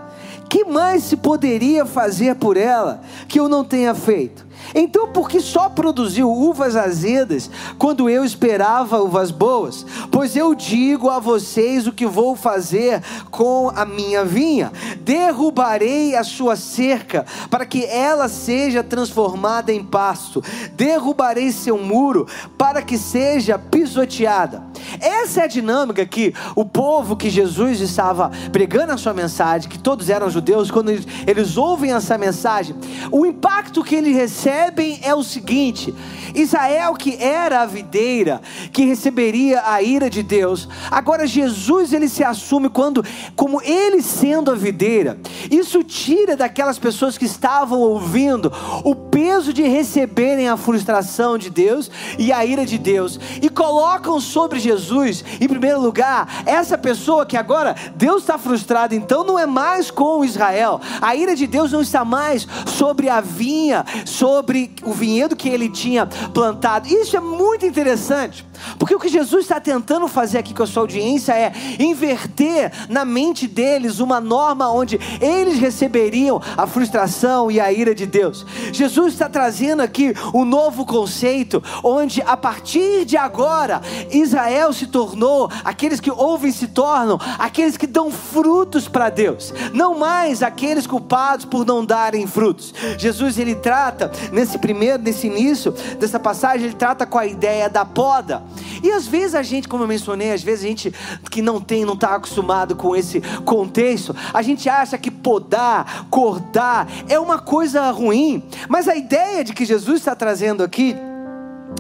Que 0.49 0.65
mais 0.65 1.05
se 1.05 1.17
poderia 1.17 1.87
fazer 1.87 2.35
por 2.35 2.59
ela 2.59 3.01
que 3.27 3.41
eu 3.41 3.49
não 3.49 3.65
tenha 3.65 3.95
feito? 3.95 4.47
Então, 4.75 5.09
por 5.09 5.29
que 5.29 5.41
só 5.41 5.69
produziu 5.69 6.31
uvas 6.31 6.77
azedas 6.77 7.51
quando 7.79 8.09
eu 8.09 8.25
esperava 8.25 9.03
uvas 9.03 9.31
boas? 9.31 9.85
Pois 10.11 10.35
eu 10.35 10.55
digo 10.55 11.11
a 11.11 11.19
vocês 11.19 11.87
o 11.87 11.93
que 11.93 12.07
vou 12.07 12.35
fazer 12.35 13.03
com 13.31 13.71
a 13.75 13.85
minha 13.85 14.25
vinha: 14.25 14.73
derrubarei 15.01 16.17
a 16.17 16.25
sua 16.25 16.57
cerca, 16.57 17.27
para 17.51 17.67
que 17.67 17.85
ela 17.85 18.29
seja 18.29 18.83
transformada 18.83 19.73
em 19.73 19.85
pasto, 19.85 20.43
derrubarei 20.75 21.53
seu 21.53 21.77
muro, 21.77 22.27
para 22.57 22.81
que 22.81 22.97
seja 22.97 23.59
pisoteada. 23.59 24.65
Essa 25.01 25.43
é 25.43 25.45
a 25.45 25.49
dinâmica 25.49 26.05
que 26.05 26.35
o 26.55 26.65
povo 26.65 27.17
que 27.17 27.31
Jesus 27.31 27.81
estava 27.81 28.31
pregando 28.51 28.93
a 28.93 28.97
sua 28.97 29.15
mensagem, 29.15 29.69
que 29.69 29.79
todos 29.79 30.09
eram 30.09 30.31
judeus, 30.31 30.71
quando 30.71 30.91
eles, 30.91 31.57
ouvem 31.57 31.93
essa 31.93 32.17
mensagem, 32.17 32.75
o 33.11 33.25
impacto 33.27 33.85
que 33.85 33.95
eles 33.95 34.15
recebem 34.15 34.62
percebem 34.63 35.01
é 35.03 35.15
o 35.15 35.23
seguinte: 35.23 35.95
Israel, 36.35 36.95
que 36.95 37.17
era 37.17 37.63
a 37.63 37.67
videira, 37.67 38.41
que 38.73 38.85
receberia 38.85 39.63
a 39.67 39.83
ira 39.83 40.09
de 40.09 40.23
Deus, 40.23 40.69
agora 40.91 41.27
Jesus 41.27 41.93
ele 41.93 42.09
se 42.09 42.23
assume 42.23 42.69
quando, 42.69 43.05
como 43.35 43.61
ele 43.63 44.03
sendo 44.03 44.51
a 44.51 44.55
videira, 44.55 45.19
isso 45.51 45.83
tira 45.83 46.37
daquelas 46.37 46.79
pessoas 46.79 47.19
que 47.19 47.25
estavam 47.25 47.81
ouvindo 47.81 48.53
o 48.85 48.95
peso 48.95 49.53
de 49.53 49.63
receberem 49.63 50.49
a 50.49 50.57
frustração 50.57 51.37
de 51.37 51.51
Deus 51.51 51.91
e 52.19 52.33
a 52.33 52.45
ira 52.45 52.65
de 52.65 52.79
Deus, 52.79 53.19
e 53.41 53.49
colocam 53.49 54.21
sobre 54.21 54.61
Jesus 54.61 55.25
em 55.41 55.49
primeiro 55.49 55.81
lugar, 55.81 56.43
essa 56.47 56.79
pessoa 56.79 57.27
que 57.27 57.37
agora 57.37 57.75
Deus 57.97 58.23
está 58.23 58.39
frustrado, 58.39 58.95
então 58.95 59.25
não 59.25 59.39
é 59.39 59.47
mais 59.47 59.91
com 59.91 60.25
Israel. 60.25 60.81
A 61.01 61.15
ira 61.17 61.35
de 61.35 61.47
Deus 61.47 61.73
não 61.73 61.81
está 61.81 62.05
mais 62.05 62.47
sobre 62.67 63.09
a 63.09 63.21
vinha, 63.21 63.85
sobre 64.05 64.52
o 64.85 64.93
vinhedo 64.93 65.37
que 65.37 65.49
ele 65.49 65.69
tinha 65.69 66.07
plantado. 66.07 66.89
Isso 66.89 67.17
é 67.17 67.21
muito 67.21 67.67
interessante. 67.67 68.45
Porque 68.79 68.95
o 68.95 69.01
que 69.01 69.09
Jesus 69.09 69.43
está 69.43 69.61
tentando 69.61 70.07
fazer 70.09 70.39
aqui 70.39 70.55
com 70.55 70.63
a 70.63 70.67
sua 70.67 70.83
audiência 70.83 71.33
é 71.33 71.53
inverter 71.79 72.73
na 72.89 73.05
mente 73.05 73.47
deles 73.47 73.99
uma 73.99 74.21
norma 74.21 74.71
onde 74.71 74.99
eles 75.21 75.59
receberiam 75.59 76.41
a 76.57 76.67
frustração 76.67 77.51
e 77.51 77.61
a 77.61 77.73
ira 77.73 77.95
de 77.95 78.07
Deus. 78.07 78.47
Jesus 78.73 79.15
está 79.15 79.29
trazendo 79.29 79.83
aqui 79.83 80.15
um 80.33 80.45
novo 80.45 80.87
conceito, 80.87 81.63
onde 81.83 82.23
a 82.23 82.37
partir 82.37 83.05
de 83.05 83.17
agora 83.17 83.81
Israel 84.11 84.73
se 84.73 84.87
tornou 84.87 85.51
aqueles 85.65 86.01
que 86.01 86.11
ouvem 86.11 86.53
se 86.53 86.69
tornam 86.69 87.19
aqueles 87.39 87.77
que 87.77 87.87
dão 87.87 88.11
frutos 88.11 88.89
para 88.89 89.11
Deus, 89.11 89.53
não 89.73 89.99
mais 89.99 90.43
aqueles 90.43 90.87
culpados 90.87 91.45
por 91.45 91.67
não 91.67 91.85
darem 91.85 92.27
frutos. 92.27 92.73
Jesus 92.99 93.39
ele 93.39 93.55
trata 93.55 94.11
nesse 94.43 94.59
primeiro, 94.59 95.03
nesse 95.03 95.27
início 95.27 95.73
dessa 95.99 96.19
passagem, 96.19 96.67
ele 96.67 96.75
trata 96.75 97.07
com 97.07 97.19
a 97.19 97.27
ideia 97.27 97.69
da 97.69 97.85
poda. 97.85 98.43
E 98.83 98.91
às 98.91 99.07
vezes 99.07 99.35
a 99.35 99.43
gente, 99.43 99.69
como 99.69 99.85
eu 99.85 99.89
mencionei, 99.89 100.33
às 100.33 100.43
vezes 100.43 100.65
a 100.65 100.69
gente 100.69 100.95
que 101.31 101.41
não 101.41 101.61
tem, 101.61 101.85
não 101.85 101.95
está 101.95 102.17
acostumado 102.17 102.75
com 102.75 102.95
esse 102.97 103.21
contexto, 103.45 104.15
a 104.35 104.43
gente 104.43 104.69
acha 104.69 104.99
que 104.99 105.11
podar, 105.11 106.07
cortar 106.11 106.89
é 107.09 107.19
uma 107.19 107.39
coisa 107.39 107.91
ruim. 107.91 108.43
Mas 108.69 108.89
a 108.89 108.97
ideia 108.97 109.45
de 109.45 109.53
que 109.53 109.65
Jesus 109.65 109.99
está 109.99 110.15
trazendo 110.15 110.63
aqui 110.63 110.97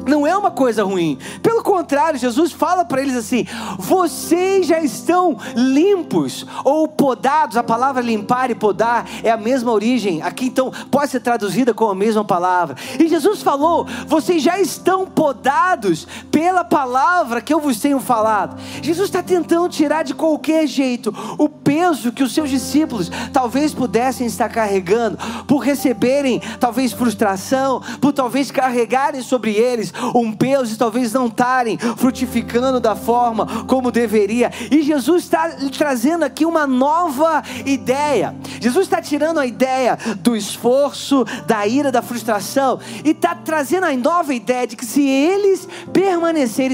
não 0.06 0.26
é 0.26 0.36
uma 0.36 0.50
coisa 0.50 0.84
ruim. 0.84 1.18
Pelo 1.42 1.62
contrário, 1.62 2.18
Jesus 2.18 2.52
fala 2.52 2.84
para 2.84 3.00
eles 3.00 3.16
assim: 3.16 3.46
vocês 3.78 4.66
já 4.66 4.80
estão 4.80 5.36
limpos 5.54 6.46
ou 6.64 6.88
podados. 6.88 7.56
A 7.56 7.62
palavra 7.62 8.02
limpar 8.02 8.50
e 8.50 8.54
podar 8.54 9.08
é 9.22 9.30
a 9.30 9.36
mesma 9.36 9.72
origem. 9.72 10.22
Aqui 10.22 10.46
então 10.46 10.72
pode 10.90 11.10
ser 11.10 11.20
traduzida 11.20 11.72
com 11.74 11.88
a 11.88 11.94
mesma 11.94 12.24
palavra. 12.24 12.76
E 12.98 13.08
Jesus 13.08 13.42
falou: 13.42 13.86
vocês 14.06 14.42
já 14.42 14.60
estão 14.60 15.06
podados 15.06 16.06
pela 16.30 16.64
palavra 16.64 17.40
que 17.40 17.52
eu 17.52 17.60
vos 17.60 17.80
tenho 17.80 18.00
falado. 18.00 18.60
Jesus 18.82 19.08
está 19.08 19.22
tentando 19.22 19.68
tirar 19.68 20.02
de 20.02 20.14
qualquer 20.14 20.66
jeito 20.66 21.14
o 21.38 21.48
peso 21.48 22.12
que 22.12 22.22
os 22.22 22.34
seus 22.34 22.50
discípulos 22.50 23.10
talvez 23.32 23.74
pudessem 23.74 24.26
estar 24.26 24.48
carregando 24.48 25.18
por 25.46 25.58
receberem 25.58 26.40
talvez 26.58 26.92
frustração, 26.92 27.82
por 28.00 28.12
talvez 28.12 28.50
carregarem 28.50 29.22
sobre 29.22 29.52
eles 29.52 29.91
um 30.14 30.32
peso 30.32 30.74
e 30.74 30.76
talvez 30.76 31.12
não 31.12 31.26
estarem 31.26 31.78
frutificando 31.78 32.80
da 32.80 32.94
forma 32.94 33.64
como 33.66 33.90
deveria. 33.90 34.50
E 34.70 34.82
Jesus 34.82 35.24
está 35.24 35.48
trazendo 35.76 36.24
aqui 36.24 36.44
uma 36.44 36.66
nova 36.66 37.42
ideia. 37.64 38.34
Jesus 38.60 38.86
está 38.86 39.00
tirando 39.00 39.38
a 39.38 39.46
ideia 39.46 39.98
do 40.20 40.36
esforço, 40.36 41.24
da 41.46 41.66
ira, 41.66 41.92
da 41.92 42.02
frustração 42.02 42.80
e 43.04 43.10
está 43.10 43.34
trazendo 43.34 43.86
a 43.86 43.96
nova 43.96 44.34
ideia 44.34 44.66
de 44.66 44.76
que 44.76 44.86
se 44.86 45.02
eles 45.02 45.68
permanecerem 45.92 46.72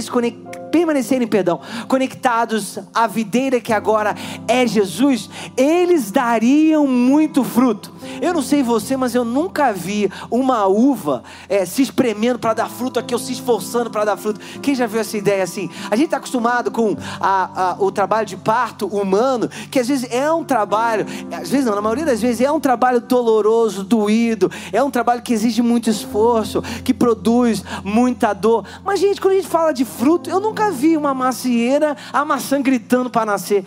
permanecerem, 0.71 1.27
perdão, 1.27 1.61
conectados 1.87 2.79
à 2.95 3.07
videira 3.07 3.61
que 3.61 3.73
agora 3.73 4.15
é 4.47 4.67
Jesus, 4.67 5.29
eles 5.57 6.11
dariam 6.11 6.87
muito 6.87 7.45
fruto. 7.45 7.93
Eu 8.21 8.33
não 8.33 8.43
sei 8.43 8.63
você, 8.63 8.97
mas 8.97 9.15
eu 9.15 9.25
nunca 9.25 9.73
vi 9.73 10.11
uma 10.31 10.67
uva 10.67 11.23
é, 11.49 11.65
se 11.65 11.83
espremendo 11.83 12.39
para 12.39 12.55
dar 12.55 12.69
fruto, 12.69 12.99
aqui 12.99 13.15
ou 13.15 13.21
se 13.21 13.33
esforçando 13.33 13.91
para 13.91 14.05
dar 14.05 14.17
fruto. 14.17 14.41
Quem 14.61 14.75
já 14.75 14.87
viu 14.87 15.01
essa 15.01 15.17
ideia 15.17 15.43
assim? 15.43 15.71
A 15.91 15.97
gente 15.97 16.07
está 16.07 16.17
acostumado 16.17 16.71
com 16.71 16.97
a, 17.21 17.73
a, 17.73 17.77
o 17.79 17.91
trabalho 17.91 18.27
de 18.27 18.37
parto 18.37 18.87
humano, 18.87 19.49
que 19.71 19.79
às 19.79 19.89
vezes 19.89 20.09
é 20.11 20.31
um 20.33 20.45
trabalho, 20.45 21.07
às 21.33 21.49
vezes 21.49 21.67
não, 21.67 21.75
na 21.75 21.83
maioria 21.83 22.05
das 22.05 22.21
vezes 22.21 22.41
é 22.41 22.51
um 22.51 22.61
trabalho 22.61 23.01
doloroso, 23.01 23.85
doído, 23.85 24.51
é 24.73 24.83
um 24.83 24.91
trabalho 24.91 25.23
que 25.23 25.33
exige 25.33 25.63
muito 25.63 25.91
esforço, 25.91 26.63
que 26.85 26.93
produz 26.95 27.63
muita 27.85 28.33
dor. 28.33 28.65
Mas, 28.85 29.01
gente, 29.01 29.21
quando 29.21 29.35
a 29.35 29.37
gente 29.37 29.49
fala 29.49 29.73
de 29.73 29.85
fruto, 29.85 30.29
eu 30.29 30.41
nunca 30.41 30.58
vi 30.71 30.97
uma 30.97 31.15
macieira, 31.15 31.97
a 32.12 32.25
maçã 32.25 32.61
gritando 32.61 33.09
para 33.09 33.27
nascer. 33.27 33.65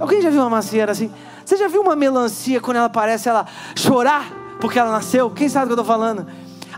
Alguém 0.00 0.20
já 0.20 0.30
viu 0.30 0.40
uma 0.40 0.50
macieira 0.50 0.92
assim? 0.92 1.10
Você 1.44 1.56
já 1.56 1.68
viu 1.68 1.82
uma 1.82 1.96
melancia 1.96 2.60
quando 2.60 2.76
ela 2.78 2.88
parece 2.88 3.28
ela 3.28 3.46
chorar 3.76 4.42
porque 4.60 4.78
ela 4.78 4.92
nasceu? 4.92 5.28
Quem 5.28 5.48
sabe 5.48 5.66
do 5.66 5.74
que 5.74 5.80
eu 5.80 5.82
estou 5.82 5.96
falando? 5.96 6.26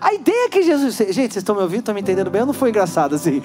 A 0.05 0.13
ideia 0.13 0.51
que 0.51 0.63
Jesus. 0.63 0.97
Gente, 0.97 1.15
vocês 1.15 1.37
estão 1.37 1.55
me 1.55 1.63
ouvindo? 1.63 1.79
Estão 1.79 1.95
me 1.95 2.03
entendendo 2.03 2.31
bem? 2.31 2.45
Não 2.45 2.53
foi 2.53 2.69
engraçado 2.69 3.15
assim. 3.15 3.41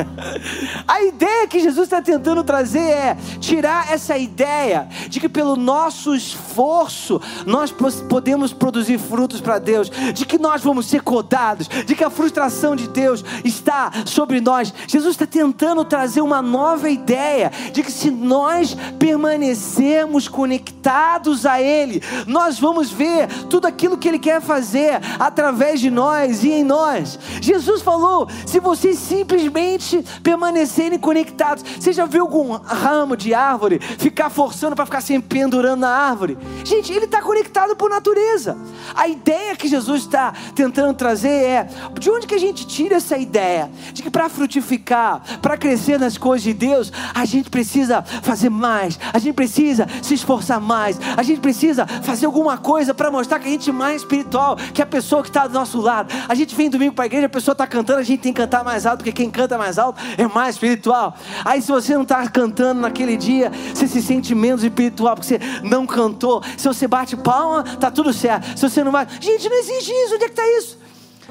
a 0.88 1.02
ideia 1.02 1.46
que 1.46 1.60
Jesus 1.60 1.84
está 1.84 2.00
tentando 2.00 2.42
trazer 2.42 2.80
é 2.80 3.18
tirar 3.38 3.92
essa 3.92 4.16
ideia 4.16 4.88
de 5.10 5.20
que 5.20 5.28
pelo 5.28 5.56
nosso 5.56 6.14
esforço 6.14 7.20
nós 7.44 7.70
podemos 8.08 8.50
produzir 8.50 8.98
frutos 8.98 9.42
para 9.42 9.58
Deus, 9.58 9.90
de 10.14 10.24
que 10.24 10.38
nós 10.38 10.62
vamos 10.62 10.86
ser 10.86 11.02
codados, 11.02 11.68
de 11.68 11.94
que 11.94 12.02
a 12.02 12.08
frustração 12.08 12.74
de 12.74 12.88
Deus 12.88 13.22
está 13.44 13.92
sobre 14.06 14.40
nós. 14.40 14.72
Jesus 14.86 15.16
está 15.16 15.26
tentando 15.26 15.84
trazer 15.84 16.22
uma 16.22 16.40
nova 16.40 16.88
ideia 16.88 17.52
de 17.74 17.82
que 17.82 17.92
se 17.92 18.10
nós 18.10 18.74
permanecermos 18.98 20.28
conectados 20.28 21.44
a 21.44 21.60
Ele, 21.60 22.02
nós 22.26 22.58
vamos 22.58 22.90
ver 22.90 23.28
tudo 23.50 23.66
aquilo 23.66 23.98
que 23.98 24.08
Ele 24.08 24.18
quer 24.18 24.40
fazer 24.40 24.98
através 25.18 25.57
através 25.58 25.80
de 25.80 25.90
nós 25.90 26.44
e 26.44 26.52
em 26.52 26.62
nós. 26.62 27.18
Jesus 27.40 27.82
falou: 27.82 28.28
se 28.46 28.60
vocês 28.60 28.96
simplesmente 28.98 30.04
permanecerem 30.22 30.98
conectados, 30.98 31.64
você 31.78 31.92
já 31.92 32.06
viu 32.06 32.22
algum 32.22 32.52
ramo 32.52 33.16
de 33.16 33.34
árvore 33.34 33.80
ficar 33.80 34.30
forçando 34.30 34.76
para 34.76 34.86
ficar 34.86 35.00
sempre 35.00 35.40
pendurando 35.40 35.80
na 35.80 35.90
árvore? 35.90 36.38
Gente, 36.64 36.92
ele 36.92 37.06
está 37.06 37.20
conectado 37.20 37.74
por 37.74 37.90
natureza. 37.90 38.56
A 38.94 39.08
ideia 39.08 39.56
que 39.56 39.66
Jesus 39.66 40.02
está 40.02 40.32
tentando 40.54 40.94
trazer 40.94 41.28
é: 41.28 41.68
de 41.98 42.08
onde 42.08 42.26
que 42.28 42.34
a 42.36 42.40
gente 42.40 42.64
tira 42.64 42.96
essa 42.96 43.18
ideia 43.18 43.68
de 43.92 44.02
que 44.02 44.10
para 44.10 44.28
frutificar, 44.28 45.40
para 45.42 45.56
crescer 45.56 45.98
nas 45.98 46.16
coisas 46.16 46.44
de 46.44 46.54
Deus, 46.54 46.92
a 47.12 47.24
gente 47.24 47.50
precisa 47.50 48.02
fazer 48.22 48.48
mais, 48.48 48.98
a 49.12 49.18
gente 49.18 49.34
precisa 49.34 49.88
se 50.02 50.14
esforçar 50.14 50.60
mais, 50.60 51.00
a 51.16 51.22
gente 51.24 51.40
precisa 51.40 51.84
fazer 51.86 52.26
alguma 52.26 52.56
coisa 52.56 52.94
para 52.94 53.10
mostrar 53.10 53.40
que 53.40 53.48
a 53.48 53.50
gente 53.50 53.70
é 53.70 53.72
mais 53.72 54.02
espiritual 54.02 54.56
que 54.72 54.80
a 54.80 54.86
pessoa 54.86 55.22
que 55.22 55.28
está 55.28 55.47
do 55.48 55.54
nosso 55.54 55.80
lado. 55.80 56.12
A 56.28 56.34
gente 56.34 56.54
vem 56.54 56.70
domingo 56.70 56.94
para 56.94 57.04
a 57.04 57.06
igreja, 57.06 57.26
a 57.26 57.28
pessoa 57.28 57.52
está 57.52 57.66
cantando, 57.66 58.00
a 58.00 58.02
gente 58.02 58.20
tem 58.20 58.32
que 58.32 58.40
cantar 58.40 58.64
mais 58.64 58.86
alto, 58.86 58.98
porque 58.98 59.12
quem 59.12 59.30
canta 59.30 59.58
mais 59.58 59.78
alto 59.78 60.00
é 60.16 60.26
mais 60.26 60.54
espiritual. 60.56 61.16
Aí 61.44 61.60
se 61.60 61.70
você 61.70 61.94
não 61.94 62.02
está 62.02 62.26
cantando 62.28 62.80
naquele 62.80 63.16
dia, 63.16 63.50
você 63.74 63.86
se 63.86 64.02
sente 64.02 64.34
menos 64.34 64.62
espiritual, 64.62 65.14
porque 65.14 65.28
você 65.28 65.40
não 65.62 65.86
cantou. 65.86 66.42
Se 66.56 66.66
você 66.66 66.86
bate 66.86 67.16
palma, 67.16 67.62
tá 67.62 67.90
tudo 67.90 68.12
certo. 68.12 68.58
Se 68.58 68.68
você 68.68 68.82
não 68.84 68.92
vai. 68.92 69.06
Gente, 69.20 69.48
não 69.48 69.58
existe 69.58 69.90
isso. 69.90 70.14
Onde 70.14 70.24
é 70.24 70.28
que 70.28 70.32
está 70.32 70.58
isso? 70.58 70.78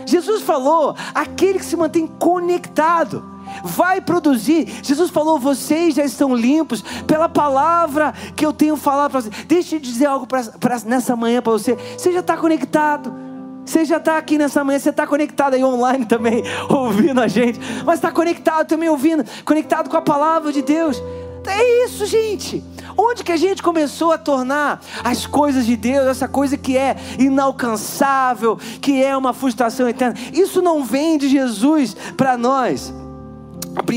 Jesus 0.05 0.41
falou: 0.41 0.95
aquele 1.13 1.59
que 1.59 1.65
se 1.65 1.75
mantém 1.75 2.07
conectado 2.07 3.23
vai 3.63 4.01
produzir. 4.01 4.67
Jesus 4.83 5.09
falou: 5.09 5.39
vocês 5.39 5.95
já 5.95 6.03
estão 6.03 6.35
limpos 6.35 6.83
pela 7.05 7.27
palavra 7.27 8.13
que 8.35 8.45
eu 8.45 8.53
tenho 8.53 8.75
falado 8.75 9.11
para 9.11 9.21
vocês. 9.21 9.45
Deixa 9.47 9.75
eu 9.75 9.79
dizer 9.79 10.05
algo 10.05 10.27
pra, 10.27 10.43
pra 10.43 10.79
nessa 10.85 11.15
manhã 11.15 11.41
para 11.41 11.51
você. 11.51 11.75
Você 11.97 12.11
já 12.11 12.19
está 12.19 12.37
conectado. 12.37 13.26
Você 13.67 13.83
já 13.83 13.97
está 13.97 14.17
aqui 14.17 14.37
nessa 14.37 14.63
manhã, 14.63 14.79
você 14.79 14.91
está 14.91 15.05
conectado 15.05 15.55
aí 15.55 15.63
online 15.63 16.05
também, 16.05 16.41
ouvindo 16.69 17.19
a 17.19 17.27
gente, 17.27 17.59
mas 17.85 17.95
está 17.95 18.09
conectado 18.09 18.65
também 18.65 18.87
ouvindo, 18.87 19.25
conectado 19.43 19.89
com 19.89 19.97
a 19.97 20.01
palavra 20.01 20.53
de 20.53 20.61
Deus. 20.61 21.03
É 21.45 21.83
isso, 21.85 22.05
gente. 22.05 22.63
Onde 22.97 23.25
que 23.25 23.31
a 23.31 23.37
gente 23.37 23.61
começou 23.61 24.13
a 24.13 24.17
tornar 24.17 24.81
as 25.03 25.25
coisas 25.25 25.65
de 25.65 25.75
Deus, 25.75 26.07
essa 26.07 26.29
coisa 26.29 26.57
que 26.57 26.77
é 26.77 26.95
inalcançável, 27.19 28.57
que 28.81 29.03
é 29.03 29.15
uma 29.15 29.33
frustração 29.33 29.87
eterna? 29.87 30.15
Isso 30.33 30.61
não 30.61 30.83
vem 30.83 31.17
de 31.17 31.27
Jesus 31.27 31.95
para 32.15 32.37
nós. 32.37 32.93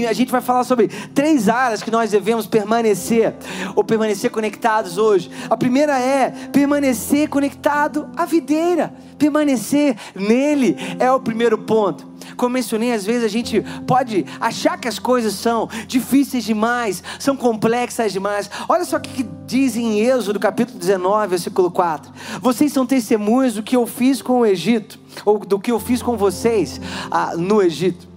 A 0.08 0.12
gente 0.12 0.30
vai 0.30 0.40
falar 0.40 0.64
sobre 0.64 0.88
três 1.14 1.48
áreas 1.48 1.82
que 1.82 1.90
nós 1.90 2.10
devemos 2.10 2.46
permanecer 2.46 3.34
ou 3.74 3.82
permanecer 3.82 4.30
conectados 4.30 4.98
hoje. 4.98 5.30
A 5.48 5.56
primeira 5.56 5.98
é 5.98 6.30
permanecer 6.52 7.28
conectado 7.28 8.08
à 8.16 8.24
videira, 8.24 8.92
permanecer 9.18 9.96
nele 10.14 10.76
é 10.98 11.10
o 11.10 11.20
primeiro 11.20 11.58
ponto. 11.58 12.10
Como 12.36 12.54
mencionei, 12.54 12.92
às 12.92 13.04
vezes 13.04 13.24
a 13.24 13.28
gente 13.28 13.62
pode 13.86 14.24
achar 14.40 14.78
que 14.78 14.88
as 14.88 14.98
coisas 14.98 15.34
são 15.34 15.68
difíceis 15.86 16.44
demais, 16.44 17.02
são 17.18 17.36
complexas 17.36 18.12
demais. 18.12 18.50
Olha 18.68 18.84
só 18.84 18.96
o 18.96 19.00
que 19.00 19.26
diz 19.46 19.76
em 19.76 20.00
Êxodo, 20.00 20.38
capítulo 20.38 20.78
19, 20.78 21.28
versículo 21.28 21.70
4. 21.70 22.12
Vocês 22.40 22.72
são 22.72 22.86
testemunhas 22.86 23.54
do 23.54 23.62
que 23.62 23.76
eu 23.76 23.86
fiz 23.86 24.22
com 24.22 24.40
o 24.40 24.46
Egito, 24.46 24.98
ou 25.24 25.38
do 25.38 25.58
que 25.58 25.70
eu 25.70 25.80
fiz 25.80 26.02
com 26.02 26.16
vocês 26.16 26.80
ah, 27.10 27.34
no 27.36 27.60
Egito 27.60 28.09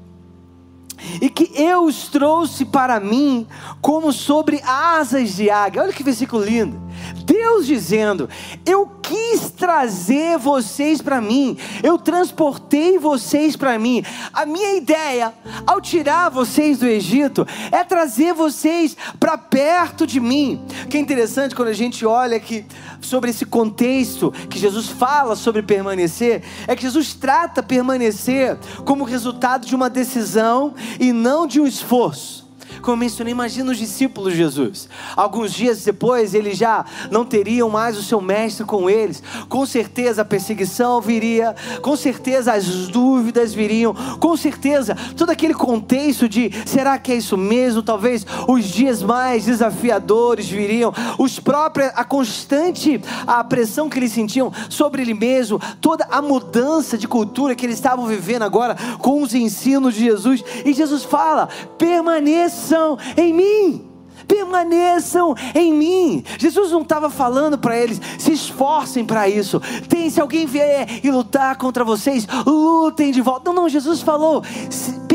e 1.21 1.29
que 1.29 1.51
eu 1.55 1.85
os 1.85 2.07
trouxe 2.07 2.65
para 2.65 2.99
mim 2.99 3.47
como 3.81 4.11
sobre 4.11 4.61
asas 4.65 5.35
de 5.35 5.49
águia. 5.49 5.81
Olha 5.81 5.93
que 5.93 6.03
versículo 6.03 6.43
lindo. 6.43 6.81
Deus 7.25 7.65
dizendo: 7.65 8.29
Eu 8.65 8.87
quis 9.01 9.51
trazer 9.51 10.37
vocês 10.37 11.01
para 11.01 11.21
mim, 11.21 11.57
eu 11.81 11.97
transportei 11.97 12.97
vocês 12.97 13.55
para 13.55 13.77
mim. 13.77 14.03
A 14.33 14.45
minha 14.45 14.75
ideia, 14.75 15.33
ao 15.65 15.79
tirar 15.81 16.29
vocês 16.29 16.79
do 16.79 16.87
Egito, 16.87 17.45
é 17.71 17.83
trazer 17.83 18.33
vocês 18.33 18.95
para 19.19 19.37
perto 19.37 20.07
de 20.07 20.19
mim. 20.19 20.65
Que 20.89 20.97
é 20.97 20.99
interessante 20.99 21.55
quando 21.55 21.69
a 21.69 21.73
gente 21.73 22.05
olha 22.05 22.37
aqui 22.37 22.65
sobre 23.01 23.29
esse 23.29 23.45
contexto 23.45 24.31
que 24.49 24.57
Jesus 24.57 24.87
fala 24.87 25.35
sobre 25.35 25.61
permanecer, 25.61 26.43
é 26.67 26.75
que 26.75 26.81
Jesus 26.81 27.13
trata 27.13 27.61
permanecer 27.61 28.57
como 28.85 29.03
resultado 29.03 29.65
de 29.65 29.75
uma 29.75 29.89
decisão 29.89 30.73
e 30.99 31.11
não 31.11 31.45
de 31.45 31.59
um 31.59 31.67
esforço. 31.67 32.42
Como 32.81 32.93
eu 32.93 32.97
mencionei, 32.97 33.31
imagina 33.31 33.71
os 33.71 33.77
discípulos 33.77 34.33
de 34.33 34.39
Jesus. 34.39 34.89
Alguns 35.15 35.53
dias 35.53 35.83
depois, 35.83 36.33
eles 36.33 36.57
já 36.57 36.85
não 37.11 37.25
teriam 37.25 37.69
mais 37.69 37.97
o 37.97 38.03
seu 38.03 38.21
mestre 38.21 38.65
com 38.65 38.89
eles. 38.89 39.21
Com 39.49 39.65
certeza 39.65 40.21
a 40.21 40.25
perseguição 40.25 41.01
viria, 41.01 41.55
com 41.81 41.95
certeza 41.95 42.53
as 42.53 42.87
dúvidas 42.87 43.53
viriam, 43.53 43.93
com 44.19 44.35
certeza 44.35 44.95
todo 45.15 45.29
aquele 45.29 45.53
contexto 45.53 46.27
de 46.27 46.51
será 46.65 46.97
que 46.97 47.11
é 47.11 47.15
isso 47.15 47.37
mesmo? 47.37 47.81
Talvez 47.81 48.25
os 48.47 48.65
dias 48.65 49.01
mais 49.01 49.45
desafiadores 49.45 50.47
viriam, 50.47 50.93
os 51.17 51.39
próprios, 51.39 51.91
a 51.95 52.03
constante 52.03 53.01
a 53.25 53.43
pressão 53.43 53.89
que 53.89 53.99
eles 53.99 54.11
sentiam 54.11 54.51
sobre 54.69 55.01
ele 55.01 55.13
mesmo, 55.13 55.59
toda 55.81 56.05
a 56.09 56.21
mudança 56.21 56.97
de 56.97 57.07
cultura 57.07 57.55
que 57.55 57.65
eles 57.65 57.75
estavam 57.75 58.05
vivendo 58.05 58.43
agora 58.43 58.75
com 58.99 59.21
os 59.21 59.33
ensinos 59.33 59.93
de 59.93 60.05
Jesus. 60.05 60.43
E 60.65 60.73
Jesus 60.73 61.03
fala: 61.03 61.49
permaneça 61.77 62.62
permaneçam 62.63 62.97
em 63.17 63.33
mim. 63.33 63.89
Permaneçam 64.27 65.35
em 65.53 65.73
mim. 65.73 66.23
Jesus 66.39 66.71
não 66.71 66.81
estava 66.81 67.09
falando 67.09 67.57
para 67.57 67.77
eles, 67.77 67.99
se 68.17 68.31
esforcem 68.31 69.03
para 69.03 69.27
isso. 69.27 69.61
Tem, 69.89 70.09
se 70.09 70.21
alguém 70.21 70.45
vier 70.45 71.01
e 71.03 71.11
lutar 71.11 71.57
contra 71.57 71.83
vocês, 71.83 72.25
lutem 72.45 73.11
de 73.11 73.21
volta. 73.21 73.51
Não, 73.51 73.63
não, 73.63 73.69
Jesus 73.69 74.01
falou: 74.01 74.41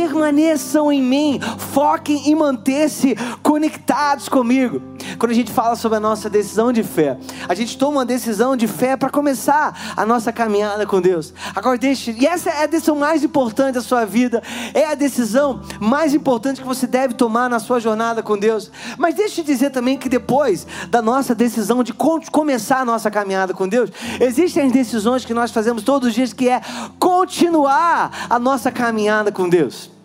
permaneçam 0.09 0.90
em 0.90 1.03
mim, 1.03 1.40
foquem 1.59 2.31
em 2.31 2.35
manter-se 2.35 3.14
conectados 3.42 4.29
comigo. 4.29 4.81
Quando 5.18 5.33
a 5.33 5.35
gente 5.35 5.53
fala 5.53 5.77
sobre 5.77 5.99
a 5.99 6.01
nossa 6.01 6.31
decisão 6.31 6.73
de 6.73 6.83
fé, 6.83 7.18
a 7.49 7.55
gente 7.55 7.77
toma 7.77 7.99
uma 7.99 8.05
decisão 8.05 8.57
de 8.57 8.66
fé 8.66 8.97
para 8.97 9.11
começar 9.11 9.94
a 9.97 10.07
nossa 10.07 10.33
caminhada 10.33 10.87
com 10.87 11.01
Deus. 11.01 11.33
Agora 11.55 11.79
deixe, 11.79 12.12
e 12.12 12.27
essa 12.27 12.51
é 12.51 12.64
a 12.64 12.66
decisão 12.66 12.97
mais 12.97 13.23
importante 13.23 13.75
da 13.75 13.81
sua 13.81 14.05
vida, 14.05 14.42
é 14.73 14.87
a 14.87 14.94
decisão 14.94 15.61
mais 15.81 16.14
importante 16.14 16.61
que 16.61 16.66
você 16.66 16.87
deve 16.87 17.14
tomar 17.14 17.51
na 17.51 17.59
sua 17.59 17.81
jornada 17.81 18.23
com 18.23 18.37
Deus. 18.37 18.71
Mas 18.97 19.14
deixe 19.14 19.40
eu 19.40 19.44
dizer 19.44 19.71
também 19.71 19.99
que 19.99 20.09
depois 20.09 20.66
da 20.88 21.03
nossa 21.03 21.35
decisão 21.35 21.83
de 21.83 21.92
começar 21.92 22.81
a 22.81 22.85
nossa 22.85 23.11
caminhada 23.11 23.53
com 23.53 23.68
Deus, 23.68 23.90
existem 24.21 24.66
as 24.66 24.73
decisões 24.73 25.25
que 25.25 25.35
nós 25.35 25.51
fazemos 25.51 25.83
todos 25.83 26.09
os 26.09 26.14
dias 26.14 26.33
que 26.33 26.49
é 26.49 26.61
continuar 26.99 28.27
a 28.29 28.38
nossa 28.38 28.71
caminhada 28.71 29.31
com 29.31 29.49
Deus. 29.49 29.99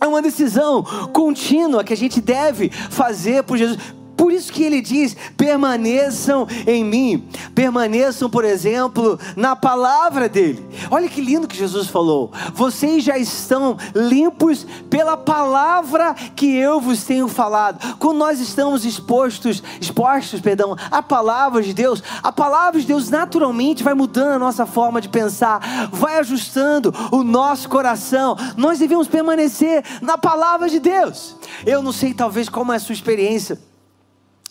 É 0.00 0.06
uma 0.06 0.22
decisão 0.22 0.82
contínua 1.12 1.84
que 1.84 1.92
a 1.92 1.96
gente 1.96 2.20
deve 2.20 2.70
fazer 2.70 3.42
por 3.44 3.58
Jesus. 3.58 3.78
Por 4.20 4.34
isso 4.34 4.52
que 4.52 4.62
ele 4.62 4.82
diz: 4.82 5.16
permaneçam 5.34 6.46
em 6.66 6.84
mim, 6.84 7.26
permaneçam, 7.54 8.28
por 8.28 8.44
exemplo, 8.44 9.18
na 9.34 9.56
palavra 9.56 10.28
dele. 10.28 10.62
Olha 10.90 11.08
que 11.08 11.22
lindo 11.22 11.48
que 11.48 11.56
Jesus 11.56 11.88
falou: 11.88 12.30
vocês 12.52 13.02
já 13.02 13.16
estão 13.16 13.78
limpos 13.94 14.66
pela 14.90 15.16
palavra 15.16 16.12
que 16.36 16.54
eu 16.54 16.82
vos 16.82 17.02
tenho 17.04 17.28
falado. 17.28 17.96
Quando 17.96 18.18
nós 18.18 18.40
estamos 18.40 18.84
expostos, 18.84 19.62
expostos, 19.80 20.38
perdão, 20.42 20.76
à 20.90 21.02
palavra 21.02 21.62
de 21.62 21.72
Deus, 21.72 22.02
a 22.22 22.30
palavra 22.30 22.78
de 22.78 22.86
Deus 22.86 23.08
naturalmente 23.08 23.82
vai 23.82 23.94
mudando 23.94 24.34
a 24.34 24.38
nossa 24.38 24.66
forma 24.66 25.00
de 25.00 25.08
pensar, 25.08 25.88
vai 25.90 26.18
ajustando 26.18 26.94
o 27.10 27.24
nosso 27.24 27.70
coração. 27.70 28.36
Nós 28.54 28.78
devemos 28.78 29.08
permanecer 29.08 29.82
na 30.02 30.18
palavra 30.18 30.68
de 30.68 30.78
Deus. 30.78 31.36
Eu 31.64 31.82
não 31.82 31.90
sei, 31.90 32.12
talvez, 32.12 32.50
como 32.50 32.70
é 32.70 32.76
a 32.76 32.80
sua 32.80 32.92
experiência 32.92 33.69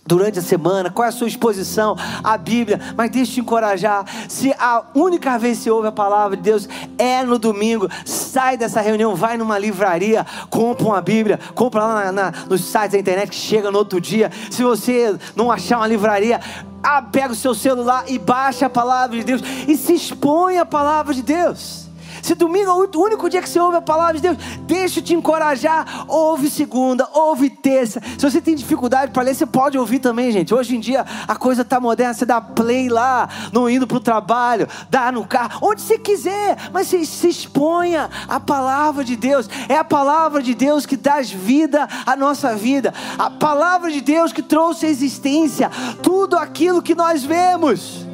durante 0.10 0.40
a 0.40 0.42
semana, 0.42 0.90
qual 0.90 1.06
é 1.06 1.10
a 1.10 1.12
sua 1.12 1.28
exposição 1.28 1.96
à 2.24 2.36
Bíblia, 2.36 2.82
mas 2.98 3.12
deixa 3.12 3.34
te 3.34 3.40
encorajar. 3.42 4.04
Se 4.28 4.52
a 4.58 4.84
única 4.96 5.38
vez 5.38 5.60
que 5.60 5.66
você 5.66 5.72
ouve 5.72 5.88
a 5.88 5.92
palavra 5.92 6.36
de 6.36 6.42
Deus 6.42 6.68
é 6.98 7.24
no 7.24 7.38
domingo, 7.38 7.88
sai 8.04 8.58
dessa 8.58 8.82
reunião, 8.82 9.16
vai 9.16 9.38
numa 9.38 9.60
livraria, 9.60 10.26
compra 10.50 10.84
uma 10.84 11.00
Bíblia, 11.00 11.40
compra 11.54 11.86
lá 11.86 12.06
na, 12.06 12.12
na, 12.12 12.34
nos 12.50 12.62
sites 12.62 12.94
da 12.94 12.98
internet 12.98 13.30
que 13.30 13.36
chega 13.36 13.70
no 13.70 13.78
outro 13.78 14.02
dia. 14.02 14.32
Se 14.50 14.64
você 14.64 15.16
não 15.36 15.52
achar 15.52 15.78
uma 15.78 15.88
livraria, 15.88 16.42
ah, 16.82 17.04
pega 17.04 17.32
o 17.32 17.36
seu 17.36 17.54
celular 17.54 18.06
e 18.08 18.18
baixa 18.18 18.66
a 18.66 18.70
palavra 18.70 19.16
de 19.16 19.24
Deus 19.24 19.44
e 19.68 19.78
se 19.78 19.94
expõe 19.94 20.58
à 20.58 20.66
palavra 20.66 21.14
de 21.14 21.22
Deus. 21.22 21.89
Se 22.22 22.36
domingo 22.36 22.70
é 22.70 22.74
o 22.74 23.02
único 23.02 23.30
dia 23.30 23.42
que 23.42 23.50
você 23.50 23.60
ouve 23.60 23.78
a 23.78 23.82
palavra 23.82 24.16
de 24.16 24.22
Deus, 24.22 24.38
deixa 24.62 25.00
eu 25.00 25.04
te 25.04 25.14
encorajar. 25.14 26.06
Ouve 26.08 26.50
segunda, 26.50 27.08
ouve 27.14 27.50
terça. 27.50 28.02
Se 28.18 28.30
você 28.30 28.42
tem 28.42 28.56
dificuldade 28.56 29.12
para 29.12 29.24
ler, 29.24 29.36
você 29.36 29.46
pode 29.46 29.78
ouvir 29.78 30.00
também, 30.00 30.32
gente. 30.32 30.54
Hoje 30.54 30.76
em 30.76 30.80
dia 30.80 31.06
a 31.28 31.36
coisa 31.36 31.62
está 31.62 31.80
moderna. 31.80 32.14
Você 32.14 32.26
dá 32.26 32.42
play 32.42 32.90
lá, 32.90 33.30
não 33.54 33.70
indo 33.70 33.86
para 33.86 33.98
o 33.98 34.02
trabalho, 34.02 34.68
dá 34.90 35.12
no 35.12 35.26
carro, 35.26 35.60
onde 35.70 35.82
você 35.82 35.98
quiser. 35.98 36.58
Mas 36.74 36.88
se 36.88 37.28
exponha 37.28 38.10
à 38.28 38.40
palavra 38.40 39.04
de 39.04 39.16
Deus. 39.16 39.50
É 39.68 39.78
a 39.78 39.84
palavra 39.84 40.42
de 40.42 40.54
Deus 40.54 40.86
que 40.86 40.98
dá 40.98 41.20
vida 41.22 41.88
à 42.06 42.16
nossa 42.16 42.56
vida. 42.56 42.94
A 43.18 43.30
palavra 43.30 43.92
de 43.92 44.02
Deus 44.02 44.32
que 44.32 44.42
trouxe 44.42 44.86
a 44.86 44.90
existência 44.90 45.70
tudo 46.02 46.38
aquilo 46.38 46.82
que 46.82 46.96
nós 46.96 47.24
vemos. 47.24 48.09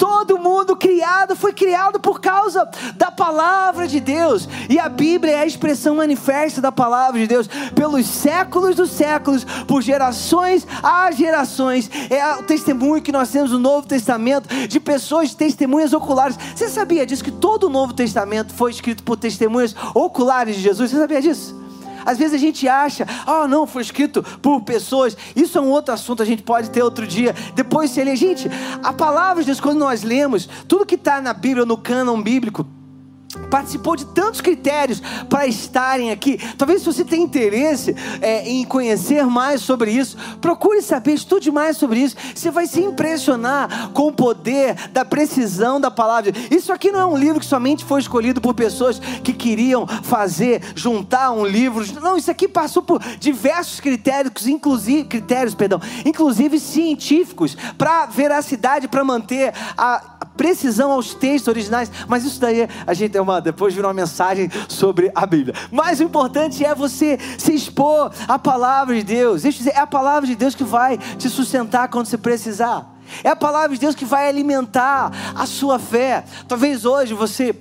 Todo 0.00 0.38
mundo 0.38 0.74
criado 0.74 1.36
foi 1.36 1.52
criado 1.52 2.00
por 2.00 2.22
causa 2.22 2.66
da 2.96 3.10
palavra 3.10 3.86
de 3.86 4.00
Deus. 4.00 4.48
E 4.66 4.78
a 4.78 4.88
Bíblia 4.88 5.34
é 5.34 5.40
a 5.40 5.46
expressão 5.46 5.96
manifesta 5.96 6.58
da 6.58 6.72
palavra 6.72 7.20
de 7.20 7.26
Deus 7.26 7.46
pelos 7.74 8.06
séculos 8.06 8.74
dos 8.74 8.92
séculos, 8.92 9.44
por 9.68 9.82
gerações 9.82 10.66
a 10.82 11.10
gerações. 11.10 11.90
É 12.08 12.34
o 12.36 12.42
testemunho 12.44 13.02
que 13.02 13.12
nós 13.12 13.28
temos 13.28 13.50
no 13.50 13.58
Novo 13.58 13.86
Testamento 13.86 14.48
de 14.66 14.80
pessoas 14.80 15.34
testemunhas 15.34 15.92
oculares. 15.92 16.38
Você 16.56 16.70
sabia 16.70 17.04
disso 17.04 17.22
que 17.22 17.30
todo 17.30 17.64
o 17.64 17.70
Novo 17.70 17.92
Testamento 17.92 18.54
foi 18.54 18.70
escrito 18.70 19.02
por 19.02 19.18
testemunhas 19.18 19.76
oculares 19.94 20.56
de 20.56 20.62
Jesus? 20.62 20.90
Você 20.90 20.96
sabia 20.96 21.20
disso? 21.20 21.59
Às 22.04 22.18
vezes 22.18 22.34
a 22.34 22.38
gente 22.38 22.66
acha, 22.68 23.06
ah, 23.26 23.42
oh, 23.42 23.48
não, 23.48 23.66
foi 23.66 23.82
escrito 23.82 24.22
por 24.42 24.62
pessoas. 24.62 25.16
Isso 25.34 25.58
é 25.58 25.60
um 25.60 25.68
outro 25.68 25.94
assunto, 25.94 26.22
a 26.22 26.26
gente 26.26 26.42
pode 26.42 26.70
ter 26.70 26.82
outro 26.82 27.06
dia. 27.06 27.34
Depois 27.54 27.90
se 27.90 28.02
lê. 28.02 28.16
Gente, 28.16 28.50
a 28.82 28.92
palavra 28.92 29.42
de 29.42 29.46
Deus, 29.46 29.60
quando 29.60 29.78
nós 29.78 30.02
lemos, 30.02 30.48
tudo 30.66 30.86
que 30.86 30.96
está 30.96 31.20
na 31.20 31.32
Bíblia, 31.32 31.64
no 31.64 31.76
cânon 31.76 32.20
bíblico, 32.20 32.66
participou 33.50 33.96
de 33.96 34.06
tantos 34.06 34.40
critérios 34.40 35.02
para 35.28 35.46
estarem 35.46 36.10
aqui. 36.10 36.38
Talvez 36.56 36.80
se 36.80 36.86
você 36.86 37.04
tenha 37.04 37.22
interesse 37.22 37.94
é, 38.20 38.48
em 38.48 38.64
conhecer 38.64 39.26
mais 39.26 39.60
sobre 39.60 39.90
isso, 39.90 40.16
procure 40.40 40.80
saber, 40.80 41.12
estude 41.14 41.50
mais 41.50 41.76
sobre 41.76 42.00
isso. 42.00 42.16
Você 42.34 42.50
vai 42.50 42.66
se 42.66 42.80
impressionar 42.80 43.90
com 43.92 44.06
o 44.06 44.12
poder 44.12 44.88
da 44.90 45.04
precisão 45.04 45.80
da 45.80 45.90
palavra. 45.90 46.32
Isso 46.50 46.72
aqui 46.72 46.90
não 46.92 47.00
é 47.00 47.06
um 47.06 47.16
livro 47.16 47.40
que 47.40 47.46
somente 47.46 47.84
foi 47.84 48.00
escolhido 48.00 48.40
por 48.40 48.54
pessoas 48.54 48.98
que 48.98 49.32
queriam 49.32 49.86
fazer, 49.86 50.62
juntar 50.74 51.32
um 51.32 51.44
livro. 51.44 51.84
Não, 52.00 52.16
isso 52.16 52.30
aqui 52.30 52.46
passou 52.46 52.82
por 52.82 53.00
diversos 53.18 53.80
critérios, 53.80 54.46
inclusive 54.46 55.04
critérios, 55.04 55.54
perdão, 55.54 55.80
inclusive 56.04 56.60
científicos, 56.60 57.56
para 57.76 58.06
veracidade, 58.06 58.88
para 58.88 59.04
manter 59.04 59.52
a 59.76 60.19
precisão 60.40 60.90
aos 60.90 61.12
textos 61.12 61.48
originais. 61.48 61.92
Mas 62.08 62.24
isso 62.24 62.40
daí 62.40 62.66
a 62.86 62.94
gente 62.94 63.14
é 63.14 63.20
uma, 63.20 63.42
depois 63.42 63.74
virou 63.74 63.88
uma 63.88 63.94
mensagem 63.94 64.50
sobre 64.70 65.12
a 65.14 65.26
Bíblia. 65.26 65.54
Mas 65.70 66.00
o 66.00 66.02
importante 66.02 66.64
é 66.64 66.74
você 66.74 67.18
se 67.36 67.52
expor 67.52 68.10
à 68.26 68.38
palavra 68.38 68.94
de 68.94 69.02
Deus. 69.02 69.42
Deixa 69.42 69.58
eu 69.58 69.64
dizer, 69.64 69.76
é 69.76 69.80
a 69.80 69.86
palavra 69.86 70.26
de 70.26 70.34
Deus 70.34 70.54
que 70.54 70.64
vai 70.64 70.96
te 70.96 71.28
sustentar 71.28 71.88
quando 71.88 72.06
você 72.06 72.16
precisar. 72.16 72.90
É 73.22 73.28
a 73.28 73.36
palavra 73.36 73.74
de 73.74 73.80
Deus 73.80 73.94
que 73.94 74.06
vai 74.06 74.30
alimentar 74.30 75.12
a 75.34 75.44
sua 75.44 75.78
fé. 75.78 76.24
Talvez 76.48 76.86
hoje 76.86 77.12
você 77.12 77.54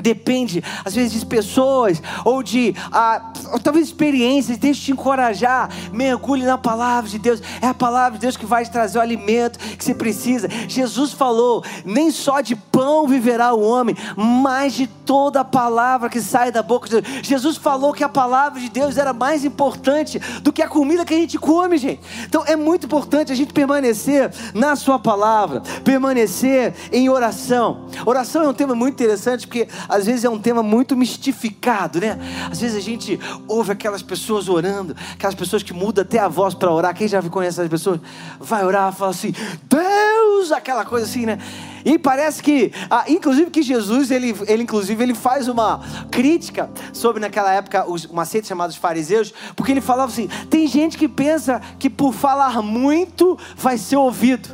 Depende, 0.00 0.64
às 0.82 0.94
vezes, 0.94 1.20
de 1.20 1.26
pessoas 1.26 2.02
ou 2.24 2.42
de 2.42 2.74
ah, 2.90 3.30
ou 3.52 3.58
talvez 3.58 3.88
experiências. 3.88 4.56
Deixa 4.56 4.80
eu 4.80 4.84
te 4.86 4.92
encorajar. 4.92 5.68
Mergulhe 5.92 6.44
na 6.44 6.56
palavra 6.56 7.10
de 7.10 7.18
Deus. 7.18 7.42
É 7.60 7.66
a 7.66 7.74
palavra 7.74 8.12
de 8.12 8.22
Deus 8.22 8.34
que 8.34 8.46
vai 8.46 8.64
te 8.64 8.70
trazer 8.70 8.98
o 8.98 9.02
alimento 9.02 9.58
que 9.58 9.84
você 9.84 9.94
precisa. 9.94 10.48
Jesus 10.66 11.12
falou: 11.12 11.62
nem 11.84 12.10
só 12.10 12.40
de 12.40 12.56
pão 12.56 13.06
viverá 13.06 13.52
o 13.52 13.60
homem, 13.60 13.94
mas 14.16 14.72
de 14.72 14.86
toda 14.86 15.40
a 15.40 15.44
palavra 15.44 16.08
que 16.08 16.22
sai 16.22 16.50
da 16.50 16.62
boca 16.62 16.88
de 16.88 17.02
Deus. 17.02 17.26
Jesus 17.26 17.58
falou 17.58 17.92
que 17.92 18.02
a 18.02 18.08
palavra 18.08 18.58
de 18.58 18.70
Deus 18.70 18.96
era 18.96 19.12
mais 19.12 19.44
importante 19.44 20.18
do 20.40 20.50
que 20.50 20.62
a 20.62 20.68
comida 20.68 21.04
que 21.04 21.12
a 21.12 21.18
gente 21.18 21.38
come, 21.38 21.76
gente. 21.76 22.00
Então 22.24 22.44
é 22.46 22.56
muito 22.56 22.86
importante 22.86 23.30
a 23.30 23.34
gente 23.34 23.52
permanecer 23.52 24.32
na 24.54 24.74
Sua 24.74 24.98
palavra, 24.98 25.60
permanecer 25.84 26.72
em 26.90 27.10
oração. 27.10 27.88
Oração 28.06 28.44
é 28.44 28.48
um 28.48 28.54
tema 28.54 28.74
muito 28.74 28.94
interessante 28.94 29.46
porque 29.46 29.68
às 29.88 30.06
vezes 30.06 30.24
é 30.24 30.30
um 30.30 30.38
tema 30.38 30.62
muito 30.62 30.96
mistificado, 30.96 32.00
né? 32.00 32.18
Às 32.50 32.60
vezes 32.60 32.76
a 32.76 32.80
gente 32.80 33.18
ouve 33.48 33.72
aquelas 33.72 34.02
pessoas 34.02 34.48
orando, 34.48 34.96
aquelas 35.12 35.34
pessoas 35.34 35.62
que 35.62 35.72
mudam 35.72 36.02
até 36.02 36.18
a 36.18 36.28
voz 36.28 36.54
para 36.54 36.70
orar. 36.70 36.94
Quem 36.94 37.08
já 37.08 37.22
conhece 37.22 37.60
essas 37.60 37.70
pessoas? 37.70 38.00
Vai 38.40 38.64
orar, 38.64 38.92
fala 38.92 39.10
assim: 39.10 39.34
Deus, 39.64 40.52
aquela 40.52 40.84
coisa 40.84 41.06
assim, 41.06 41.26
né? 41.26 41.38
E 41.84 41.98
parece 41.98 42.42
que, 42.42 42.72
ah, 42.88 43.04
inclusive 43.08 43.50
que 43.50 43.62
Jesus, 43.62 44.10
ele, 44.10 44.34
ele 44.46 44.62
inclusive 44.62 45.02
ele 45.02 45.14
faz 45.14 45.48
uma 45.48 45.80
crítica 46.10 46.70
sobre 46.92 47.20
naquela 47.20 47.52
época 47.52 47.90
os, 47.90 48.04
uma 48.04 48.24
seita 48.24 48.46
chamada 48.46 48.70
os 48.70 48.76
fariseus, 48.76 49.34
porque 49.56 49.72
ele 49.72 49.80
falava 49.80 50.10
assim: 50.10 50.28
tem 50.48 50.66
gente 50.66 50.96
que 50.96 51.08
pensa 51.08 51.60
que 51.78 51.90
por 51.90 52.12
falar 52.12 52.62
muito 52.62 53.38
vai 53.56 53.76
ser 53.76 53.96
ouvido. 53.96 54.48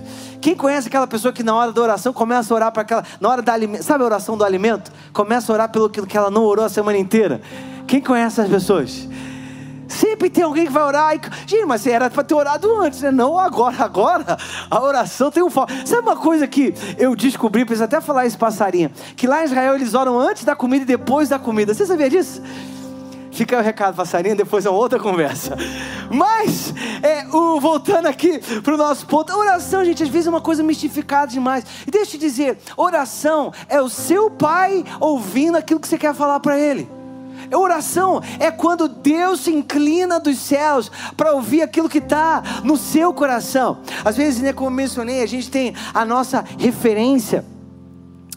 Quem 0.48 0.56
conhece 0.56 0.88
aquela 0.88 1.06
pessoa 1.06 1.30
que 1.30 1.42
na 1.42 1.54
hora 1.54 1.72
da 1.72 1.82
oração 1.82 2.10
começa 2.10 2.54
a 2.54 2.56
orar 2.56 2.72
para 2.72 2.80
aquela, 2.80 3.04
na 3.20 3.28
hora 3.28 3.42
da 3.42 3.52
alimento, 3.52 3.82
sabe 3.82 4.02
a 4.02 4.06
oração 4.06 4.34
do 4.34 4.42
alimento? 4.42 4.90
Começa 5.12 5.52
a 5.52 5.54
orar 5.54 5.68
pelo 5.70 5.90
que 5.90 6.16
ela 6.16 6.30
não 6.30 6.42
orou 6.42 6.64
a 6.64 6.70
semana 6.70 6.96
inteira. 6.96 7.42
Quem 7.86 8.00
conhece 8.00 8.40
essas 8.40 8.50
pessoas? 8.50 9.06
Sempre 9.86 10.30
tem 10.30 10.42
alguém 10.42 10.64
que 10.64 10.72
vai 10.72 10.82
orar. 10.82 11.14
E... 11.14 11.20
Gente, 11.46 11.66
mas 11.66 11.86
era 11.86 12.08
para 12.08 12.24
ter 12.24 12.32
orado 12.32 12.80
antes, 12.80 13.02
né? 13.02 13.10
Não 13.10 13.38
agora. 13.38 13.76
Agora 13.78 14.38
a 14.70 14.80
oração 14.80 15.30
tem 15.30 15.42
um 15.42 15.50
foco. 15.50 15.70
Sabe 15.84 16.00
uma 16.00 16.16
coisa 16.16 16.46
que 16.46 16.72
eu 16.96 17.14
descobri, 17.14 17.66
preciso 17.66 17.84
até 17.84 18.00
falar 18.00 18.24
esse 18.24 18.38
passarinho, 18.38 18.90
que 19.16 19.26
lá 19.26 19.42
em 19.42 19.44
Israel 19.44 19.74
eles 19.74 19.92
oram 19.92 20.18
antes 20.18 20.44
da 20.44 20.56
comida 20.56 20.82
e 20.82 20.86
depois 20.86 21.28
da 21.28 21.38
comida. 21.38 21.74
Você 21.74 21.84
sabia 21.84 22.08
disso? 22.08 22.40
Fica 23.38 23.56
o 23.56 23.62
recado, 23.62 23.94
passarinho, 23.94 24.34
depois 24.34 24.66
é 24.66 24.70
uma 24.70 24.80
outra 24.80 24.98
conversa. 24.98 25.56
Mas, 26.10 26.74
é, 27.00 27.24
o, 27.28 27.60
voltando 27.60 28.06
aqui 28.06 28.40
para 28.62 28.74
o 28.74 28.76
nosso 28.76 29.06
ponto, 29.06 29.32
oração, 29.32 29.84
gente, 29.84 30.02
às 30.02 30.08
vezes 30.08 30.26
é 30.26 30.30
uma 30.30 30.40
coisa 30.40 30.60
mistificada 30.60 31.30
demais. 31.30 31.64
E 31.86 31.90
deixa 31.92 32.06
eu 32.06 32.10
te 32.10 32.18
dizer, 32.18 32.58
oração 32.76 33.52
é 33.68 33.80
o 33.80 33.88
seu 33.88 34.28
pai 34.28 34.84
ouvindo 34.98 35.56
aquilo 35.56 35.78
que 35.78 35.86
você 35.86 35.96
quer 35.96 36.12
falar 36.16 36.40
para 36.40 36.58
ele. 36.58 36.90
Oração 37.54 38.20
é 38.40 38.50
quando 38.50 38.88
Deus 38.88 39.42
se 39.42 39.52
inclina 39.52 40.18
dos 40.18 40.36
céus 40.40 40.90
para 41.16 41.32
ouvir 41.32 41.62
aquilo 41.62 41.88
que 41.88 41.98
está 41.98 42.42
no 42.64 42.76
seu 42.76 43.14
coração. 43.14 43.78
Às 44.04 44.16
vezes, 44.16 44.40
né, 44.42 44.52
como 44.52 44.70
mencionei, 44.70 45.22
a 45.22 45.28
gente 45.28 45.48
tem 45.48 45.76
a 45.94 46.04
nossa 46.04 46.44
referência 46.58 47.44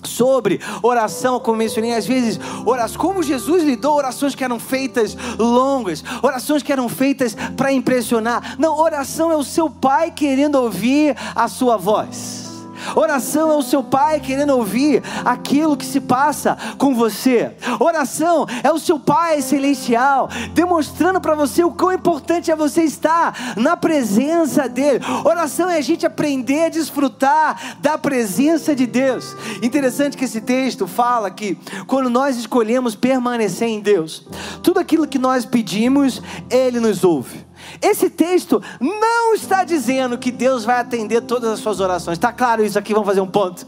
sobre 0.03 0.59
oração, 0.81 1.39
como 1.39 1.57
mencionei, 1.57 1.93
às 1.93 2.05
vezes, 2.05 2.39
orações, 2.65 2.97
como 2.97 3.23
Jesus 3.23 3.63
lidou, 3.63 3.95
orações 3.95 4.35
que 4.35 4.43
eram 4.43 4.59
feitas 4.59 5.15
longas, 5.37 6.03
orações 6.21 6.63
que 6.63 6.71
eram 6.71 6.89
feitas 6.89 7.35
para 7.55 7.71
impressionar. 7.71 8.55
Não, 8.59 8.77
oração 8.77 9.31
é 9.31 9.35
o 9.35 9.43
seu 9.43 9.69
pai 9.69 10.11
querendo 10.11 10.55
ouvir 10.55 11.15
a 11.35 11.47
sua 11.47 11.77
voz. 11.77 12.50
Oração 12.95 13.51
é 13.51 13.55
o 13.55 13.61
seu 13.61 13.83
pai 13.83 14.19
querendo 14.19 14.51
ouvir 14.51 15.03
aquilo 15.23 15.77
que 15.77 15.85
se 15.85 16.01
passa 16.01 16.57
com 16.77 16.93
você. 16.93 17.55
Oração 17.79 18.45
é 18.63 18.71
o 18.71 18.79
seu 18.79 18.99
pai 18.99 19.41
celestial 19.41 20.29
demonstrando 20.53 21.21
para 21.21 21.35
você 21.35 21.63
o 21.63 21.71
quão 21.71 21.93
importante 21.93 22.51
é 22.51 22.55
você 22.55 22.83
estar 22.83 23.55
na 23.57 23.77
presença 23.77 24.67
dele. 24.67 25.03
Oração 25.23 25.69
é 25.69 25.77
a 25.77 25.81
gente 25.81 26.05
aprender 26.05 26.65
a 26.65 26.69
desfrutar 26.69 27.77
da 27.79 27.97
presença 27.97 28.75
de 28.75 28.85
Deus. 28.85 29.35
Interessante 29.61 30.17
que 30.17 30.25
esse 30.25 30.41
texto 30.41 30.87
fala 30.87 31.31
que 31.31 31.57
quando 31.87 32.09
nós 32.09 32.37
escolhemos 32.37 32.95
permanecer 32.95 33.67
em 33.67 33.79
Deus, 33.79 34.25
tudo 34.61 34.79
aquilo 34.79 35.07
que 35.07 35.19
nós 35.19 35.45
pedimos, 35.45 36.21
ele 36.49 36.79
nos 36.79 37.03
ouve. 37.03 37.50
Esse 37.81 38.09
texto 38.09 38.61
não 38.79 39.33
está 39.33 39.63
dizendo 39.63 40.17
que 40.17 40.31
Deus 40.31 40.65
vai 40.65 40.79
atender 40.79 41.21
todas 41.21 41.51
as 41.51 41.59
suas 41.59 41.79
orações. 41.79 42.17
Está 42.17 42.33
claro 42.33 42.63
isso 42.63 42.79
aqui? 42.79 42.93
Vamos 42.93 43.07
fazer 43.07 43.21
um 43.21 43.27
ponto. 43.27 43.67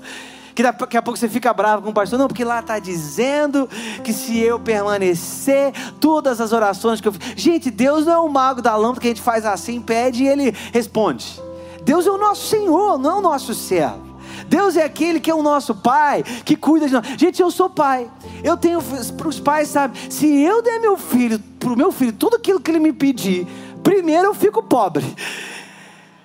Que 0.56 0.62
daqui 0.62 0.98
a 0.98 1.02
pouco 1.02 1.18
você 1.18 1.28
fica 1.28 1.52
bravo 1.54 1.82
com 1.82 1.90
o 1.90 1.94
pastor. 1.94 2.20
Não, 2.20 2.28
porque 2.28 2.44
lá 2.44 2.60
está 2.60 2.78
dizendo 2.80 3.68
que 4.04 4.14
se 4.14 4.38
eu 4.40 4.60
permanecer, 4.60 5.74
todas 6.00 6.40
as 6.40 6.52
orações 6.52 7.02
que 7.02 7.08
eu 7.08 7.14
fiz. 7.14 7.34
Gente, 7.36 7.72
Deus 7.72 8.06
não 8.06 8.14
é 8.14 8.20
o 8.20 8.30
mago 8.30 8.62
da 8.62 8.76
lâmpada 8.76 9.02
que 9.02 9.08
a 9.08 9.10
gente 9.12 9.22
faz 9.22 9.46
assim, 9.46 9.82
pede 9.82 10.24
e 10.24 10.28
ele 10.28 10.56
responde. 10.72 11.42
Deus 11.84 12.06
é 12.06 12.12
o 12.12 12.18
nosso 12.18 12.48
Senhor, 12.48 12.98
não 12.98 13.12
é 13.12 13.16
o 13.16 13.22
nosso 13.22 13.54
servo. 13.54 14.14
Deus 14.48 14.78
é 14.78 14.84
aquele 14.84 15.20
que 15.20 15.32
é 15.32 15.36
o 15.36 15.42
nosso 15.42 15.74
pai, 15.74 16.24
que 16.46 16.56
cuida 16.56 16.88
de 16.88 16.94
nós. 16.94 17.06
Gente, 17.18 17.42
eu 17.42 17.50
sou 17.50 17.70
pai. 17.70 18.10
Eu 18.44 18.58
tenho 18.58 18.80
para 19.18 19.28
os 19.28 19.40
pais, 19.40 19.70
sabe? 19.70 19.98
Se 20.10 20.28
eu 20.28 20.62
der 20.62 20.80
meu 20.80 20.98
filho, 20.98 21.40
para 21.60 21.72
o 21.72 21.76
meu 21.76 21.92
filho, 21.92 22.14
tudo 22.14 22.36
aquilo 22.36 22.60
que 22.60 22.70
ele 22.70 22.80
me 22.80 22.94
pedir, 22.94 23.48
Primeiro, 23.84 24.30
eu 24.30 24.34
fico 24.34 24.64
pobre. 24.64 25.06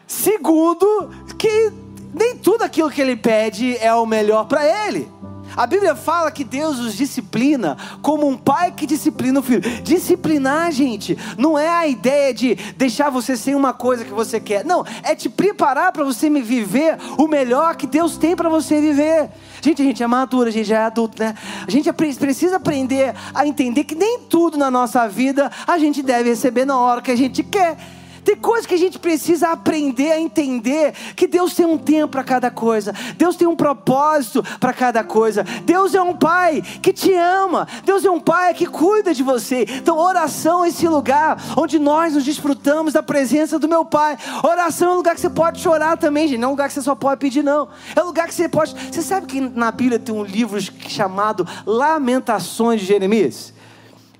Segundo, 0.06 1.10
que 1.36 1.72
nem 2.14 2.36
tudo 2.36 2.62
aquilo 2.62 2.90
que 2.90 3.00
ele 3.00 3.16
pede 3.16 3.76
é 3.78 3.92
o 3.92 4.06
melhor 4.06 4.46
para 4.46 4.64
ele. 4.86 5.10
A 5.58 5.66
Bíblia 5.66 5.96
fala 5.96 6.30
que 6.30 6.44
Deus 6.44 6.78
os 6.78 6.94
disciplina 6.94 7.76
como 8.00 8.28
um 8.28 8.36
pai 8.36 8.70
que 8.70 8.86
disciplina 8.86 9.40
o 9.40 9.42
filho. 9.42 9.60
Disciplinar, 9.82 10.70
gente, 10.70 11.18
não 11.36 11.58
é 11.58 11.68
a 11.68 11.84
ideia 11.84 12.32
de 12.32 12.54
deixar 12.76 13.10
você 13.10 13.36
sem 13.36 13.56
uma 13.56 13.72
coisa 13.72 14.04
que 14.04 14.12
você 14.12 14.38
quer. 14.38 14.64
Não, 14.64 14.86
é 15.02 15.16
te 15.16 15.28
preparar 15.28 15.90
para 15.90 16.04
você 16.04 16.30
viver 16.30 16.96
o 17.18 17.26
melhor 17.26 17.74
que 17.74 17.88
Deus 17.88 18.16
tem 18.16 18.36
para 18.36 18.48
você 18.48 18.80
viver. 18.80 19.30
Gente, 19.60 19.82
a 19.82 19.84
gente 19.84 20.00
é 20.00 20.06
madura, 20.06 20.48
a 20.48 20.52
gente 20.52 20.68
já 20.68 20.78
é 20.78 20.84
adulto, 20.84 21.20
né? 21.20 21.34
A 21.66 21.70
gente 21.72 21.92
precisa 21.92 22.54
aprender 22.54 23.12
a 23.34 23.44
entender 23.44 23.82
que 23.82 23.96
nem 23.96 24.20
tudo 24.20 24.56
na 24.56 24.70
nossa 24.70 25.08
vida 25.08 25.50
a 25.66 25.76
gente 25.76 26.04
deve 26.04 26.30
receber 26.30 26.66
na 26.66 26.78
hora 26.78 27.02
que 27.02 27.10
a 27.10 27.16
gente 27.16 27.42
quer. 27.42 27.76
Tem 28.28 28.36
coisas 28.36 28.66
que 28.66 28.74
a 28.74 28.78
gente 28.78 28.98
precisa 28.98 29.48
aprender 29.48 30.12
a 30.12 30.20
entender 30.20 30.92
que 31.16 31.26
Deus 31.26 31.54
tem 31.54 31.64
um 31.64 31.78
tempo 31.78 32.08
para 32.08 32.22
cada 32.22 32.50
coisa. 32.50 32.92
Deus 33.16 33.36
tem 33.36 33.48
um 33.48 33.56
propósito 33.56 34.44
para 34.60 34.74
cada 34.74 35.02
coisa. 35.02 35.42
Deus 35.64 35.94
é 35.94 36.02
um 36.02 36.14
pai 36.14 36.60
que 36.60 36.92
te 36.92 37.10
ama. 37.14 37.66
Deus 37.86 38.04
é 38.04 38.10
um 38.10 38.20
pai 38.20 38.52
que 38.52 38.66
cuida 38.66 39.14
de 39.14 39.22
você. 39.22 39.64
Então, 39.70 39.96
oração 39.96 40.62
é 40.62 40.68
esse 40.68 40.86
lugar 40.86 41.42
onde 41.56 41.78
nós 41.78 42.12
nos 42.12 42.22
desfrutamos 42.22 42.92
da 42.92 43.02
presença 43.02 43.58
do 43.58 43.66
meu 43.66 43.82
pai. 43.82 44.18
Oração 44.44 44.90
é 44.90 44.92
um 44.92 44.96
lugar 44.96 45.14
que 45.14 45.22
você 45.22 45.30
pode 45.30 45.62
chorar 45.62 45.96
também, 45.96 46.28
gente. 46.28 46.38
Não 46.38 46.48
é 46.48 46.50
um 46.50 46.54
lugar 46.54 46.68
que 46.68 46.74
você 46.74 46.82
só 46.82 46.94
pode 46.94 47.18
pedir, 47.20 47.42
não. 47.42 47.70
É 47.96 48.02
um 48.02 48.08
lugar 48.08 48.28
que 48.28 48.34
você 48.34 48.46
pode. 48.46 48.74
Você 48.92 49.00
sabe 49.00 49.26
que 49.26 49.40
na 49.40 49.72
Bíblia 49.72 49.98
tem 49.98 50.14
um 50.14 50.22
livro 50.22 50.60
chamado 50.86 51.48
Lamentações 51.64 52.82
de 52.82 52.86
Jeremias? 52.88 53.54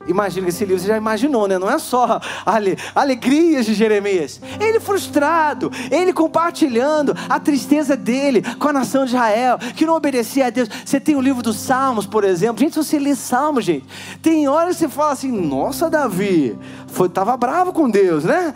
Imagina 0.09 0.47
que 0.47 0.51
esse 0.51 0.65
livro 0.65 0.81
você 0.81 0.89
já 0.89 0.97
imaginou, 0.97 1.47
né? 1.47 1.59
Não 1.59 1.71
é 1.71 1.79
só 1.79 2.21
ale, 2.45 2.77
alegrias 2.95 3.67
de 3.67 3.75
Jeremias. 3.75 4.41
Ele 4.59 4.81
frustrado, 4.81 5.71
ele 5.91 6.13
compartilhando 6.13 7.15
a 7.29 7.39
tristeza 7.39 7.97
dele 7.97 8.43
com 8.59 8.69
a 8.69 8.73
nação 8.73 9.05
de 9.05 9.11
Israel, 9.11 9.59
que 9.77 9.87
não 9.87 9.95
obedecia 9.95 10.47
a 10.47 10.51
Deus. 10.51 10.69
Você 10.85 10.99
tem 10.99 11.15
o 11.15 11.21
livro 11.21 11.43
dos 11.43 11.57
Salmos, 11.57 12.07
por 12.07 12.25
exemplo. 12.25 12.59
Gente, 12.59 12.73
se 12.73 12.85
você 12.85 12.99
lê 12.99 13.15
Salmos, 13.15 13.65
gente, 13.65 13.87
tem 14.23 14.49
horas 14.49 14.77
que 14.77 14.81
você 14.81 14.89
fala 14.89 15.13
assim: 15.13 15.31
Nossa, 15.31 15.91
Davi, 15.91 16.59
foi, 16.89 17.09
tava 17.09 17.37
bravo 17.37 17.73
com 17.73 17.89
Deus, 17.89 18.25
né? 18.25 18.55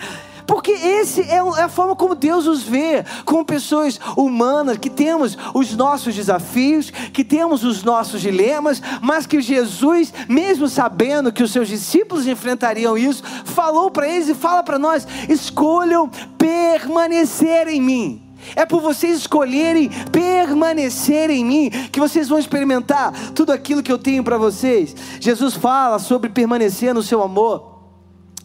Porque 0.53 0.73
esse 0.73 1.23
é, 1.23 1.37
é 1.37 1.63
a 1.63 1.69
forma 1.71 1.97
como 1.97 2.15
Deus 2.15 2.47
os 2.47 2.63
vê, 2.63 3.03
como 3.25 3.43
pessoas 3.43 3.99
humanas, 4.15 4.77
que 4.77 4.91
temos 4.91 5.35
os 5.55 5.75
nossos 5.75 6.15
desafios, 6.15 6.91
que 6.91 7.25
temos 7.25 7.65
os 7.65 7.83
nossos 7.83 8.21
dilemas, 8.21 8.83
mas 9.01 9.27
que 9.27 9.41
Jesus, 9.41 10.13
mesmo 10.29 10.69
sabendo 10.69 11.33
que 11.33 11.43
os 11.43 11.51
seus 11.53 11.69
discípulos 11.69 12.27
enfrentariam 12.27 12.99
isso, 12.99 13.23
falou 13.47 13.91
para 13.91 14.07
eles 14.07 14.29
e 14.29 14.35
fala 14.35 14.63
para 14.63 14.79
nós: 14.79 15.09
escolham 15.27 16.11
permanecer 16.37 17.67
em 17.69 17.81
mim. 17.81 18.23
É 18.55 18.67
por 18.67 18.83
vocês 18.83 19.17
escolherem 19.17 19.89
permanecer 20.13 21.31
em 21.31 21.43
mim 21.43 21.71
que 21.91 21.99
vocês 21.99 22.29
vão 22.29 22.39
experimentar 22.39 23.11
tudo 23.35 23.53
aquilo 23.53 23.83
que 23.83 23.91
eu 23.91 23.97
tenho 23.97 24.23
para 24.23 24.37
vocês. 24.37 24.95
Jesus 25.19 25.55
fala 25.55 25.99
sobre 25.99 26.29
permanecer 26.29 26.93
no 26.93 27.03
seu 27.03 27.23
amor 27.23 27.72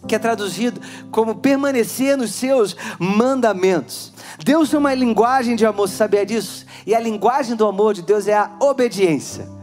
que 0.07 0.15
é 0.15 0.19
traduzido 0.19 0.81
como 1.11 1.35
permanecer 1.35 2.17
nos 2.17 2.33
seus 2.33 2.75
mandamentos. 2.97 4.13
Deus 4.43 4.69
tem 4.69 4.79
uma 4.79 4.93
linguagem 4.93 5.55
de 5.55 5.65
amor, 5.65 5.87
você 5.87 5.95
sabia 5.95 6.25
disso? 6.25 6.65
E 6.85 6.95
a 6.95 6.99
linguagem 6.99 7.55
do 7.55 7.67
amor 7.67 7.93
de 7.93 8.01
Deus 8.01 8.27
é 8.27 8.35
a 8.35 8.49
obediência. 8.59 9.56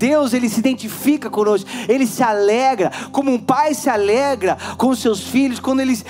Deus, 0.00 0.32
ele 0.32 0.48
se 0.48 0.58
identifica 0.58 1.28
conosco, 1.28 1.68
ele 1.86 2.06
se 2.06 2.22
alegra, 2.22 2.90
como 3.12 3.30
um 3.30 3.38
pai 3.38 3.74
se 3.74 3.90
alegra 3.90 4.56
com 4.78 4.94
seus 4.94 5.20
filhos 5.20 5.60
quando 5.60 5.80
eles 5.80 6.02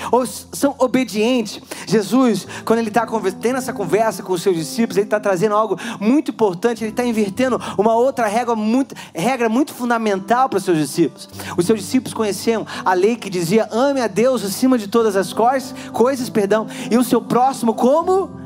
são 0.53 0.73
obedientes. 0.79 1.61
Jesus, 1.85 2.47
quando 2.63 2.79
ele 2.79 2.87
está 2.87 3.05
tendo 3.41 3.57
essa 3.57 3.73
conversa 3.73 4.23
com 4.23 4.31
os 4.31 4.41
seus 4.41 4.55
discípulos, 4.55 4.95
ele 4.95 5.07
está 5.07 5.19
trazendo 5.19 5.57
algo 5.57 5.77
muito 5.99 6.31
importante, 6.31 6.85
ele 6.85 6.91
está 6.91 7.03
invertendo 7.03 7.59
uma 7.77 7.93
outra 7.93 8.27
regra 8.27 8.55
muito, 8.55 8.95
regra 9.13 9.49
muito 9.49 9.73
fundamental 9.73 10.47
para 10.47 10.57
os 10.57 10.63
seus 10.63 10.77
discípulos. 10.77 11.27
Os 11.57 11.65
seus 11.65 11.79
discípulos 11.79 12.13
conheciam 12.13 12.65
a 12.85 12.93
lei 12.93 13.17
que 13.17 13.29
dizia: 13.29 13.67
ame 13.73 13.99
a 13.99 14.07
Deus 14.07 14.45
acima 14.45 14.77
de 14.77 14.87
todas 14.87 15.17
as 15.17 15.33
coisas, 15.33 15.75
coisas, 15.91 16.29
perdão, 16.29 16.65
e 16.89 16.97
o 16.97 17.03
seu 17.03 17.21
próximo 17.21 17.73
como 17.73 18.40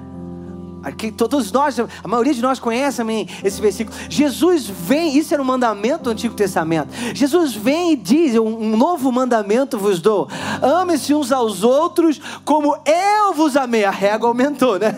Aqui, 0.86 1.12
todos 1.12 1.52
nós, 1.52 1.80
a 1.80 2.08
maioria 2.08 2.32
de 2.32 2.44
nós 2.44 2.60
conhece 2.60 3.02
amém, 3.02 3.28
esse 3.44 3.60
versículo. 3.60 3.98
Jesus 4.08 4.68
vem, 4.68 5.18
isso 5.18 5.34
era 5.34 5.42
um 5.42 5.46
mandamento 5.46 6.04
do 6.04 6.10
Antigo 6.12 6.36
Testamento. 6.36 6.90
Jesus 7.16 7.56
vem 7.56 7.94
e 7.94 7.96
diz: 7.96 8.36
Um 8.36 8.78
novo 8.78 9.12
mandamento 9.12 9.80
vos 9.80 10.00
dou. 10.00 10.28
Ame-se 10.62 11.12
uns 11.16 11.32
aos 11.32 11.64
outros 11.64 12.22
como 12.44 12.78
eu 12.86 13.34
vos 13.34 13.58
amei. 13.58 13.84
A 13.84 13.90
régua 13.90 14.30
aumentou, 14.30 14.78
né? 14.78 14.94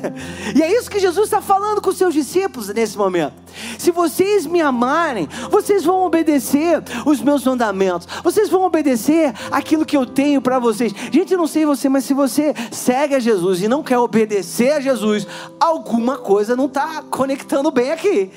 E 0.54 0.62
é 0.62 0.78
isso 0.78 0.91
que 0.91 1.00
Jesus 1.00 1.28
está 1.28 1.41
falando 1.41 1.82
com 1.82 1.89
os 1.89 1.97
seus 1.97 2.13
discípulos 2.13 2.67
nesse 2.67 2.97
momento. 2.97 3.46
Se 3.78 3.91
vocês 3.91 4.46
me 4.46 4.62
amarem, 4.62 5.28
vocês 5.50 5.84
vão 5.84 6.06
obedecer 6.06 6.84
os 7.06 7.22
meus 7.22 7.43
mandamentos, 7.43 8.08
vocês 8.24 8.50
vão 8.50 8.63
obedecer 8.63 9.34
aquilo 9.52 9.86
que 9.86 9.98
eu 9.98 10.06
tenho 10.06 10.41
para 10.41 10.60
vocês. 10.60 10.93
Gente, 11.12 11.34
eu 11.34 11.38
não 11.38 11.48
sei 11.48 11.65
você, 11.65 11.89
mas 11.89 12.06
se 12.06 12.13
você 12.13 12.54
segue 12.72 13.15
a 13.15 13.20
Jesus 13.20 13.62
e 13.62 13.67
não 13.67 13.84
quer 13.84 14.00
obedecer 14.00 14.74
a 14.74 14.80
Jesus, 14.80 15.28
alguma 15.60 16.17
coisa 16.17 16.56
não 16.56 16.65
está 16.65 17.04
conectando 17.10 17.72
bem 17.72 17.91
aqui. 17.91 18.32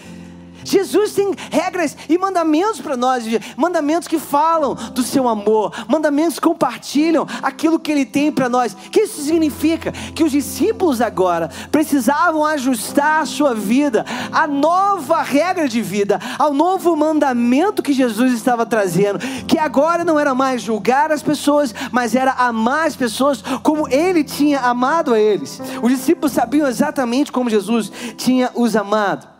Jesus 0.64 1.12
tem 1.12 1.32
regras 1.50 1.96
e 2.08 2.18
mandamentos 2.18 2.80
para 2.80 2.96
nós, 2.96 3.24
mandamentos 3.56 4.08
que 4.08 4.18
falam 4.18 4.74
do 4.74 5.02
seu 5.02 5.28
amor, 5.28 5.72
mandamentos 5.88 6.38
que 6.38 6.46
compartilham 6.46 7.26
aquilo 7.42 7.78
que 7.78 7.90
ele 7.90 8.04
tem 8.04 8.30
para 8.30 8.48
nós. 8.48 8.72
O 8.72 8.90
que 8.90 9.00
isso 9.00 9.22
significa? 9.22 9.92
Que 9.92 10.24
os 10.24 10.32
discípulos 10.32 11.00
agora 11.00 11.50
precisavam 11.70 12.44
ajustar 12.44 13.22
a 13.22 13.26
sua 13.26 13.54
vida 13.54 14.04
à 14.32 14.46
nova 14.46 15.22
regra 15.22 15.68
de 15.68 15.80
vida, 15.80 16.18
ao 16.38 16.52
novo 16.52 16.96
mandamento 16.96 17.82
que 17.82 17.92
Jesus 17.92 18.32
estava 18.32 18.66
trazendo, 18.66 19.18
que 19.46 19.58
agora 19.58 20.04
não 20.04 20.18
era 20.18 20.34
mais 20.34 20.62
julgar 20.62 21.12
as 21.12 21.22
pessoas, 21.22 21.74
mas 21.90 22.14
era 22.14 22.32
amar 22.32 22.86
as 22.86 22.96
pessoas 22.96 23.42
como 23.62 23.88
ele 23.88 24.24
tinha 24.24 24.60
amado 24.60 25.14
a 25.14 25.20
eles. 25.20 25.60
Os 25.82 25.90
discípulos 25.90 26.32
sabiam 26.32 26.68
exatamente 26.68 27.32
como 27.32 27.50
Jesus 27.50 27.90
tinha 28.16 28.50
os 28.54 28.76
amado. 28.76 29.39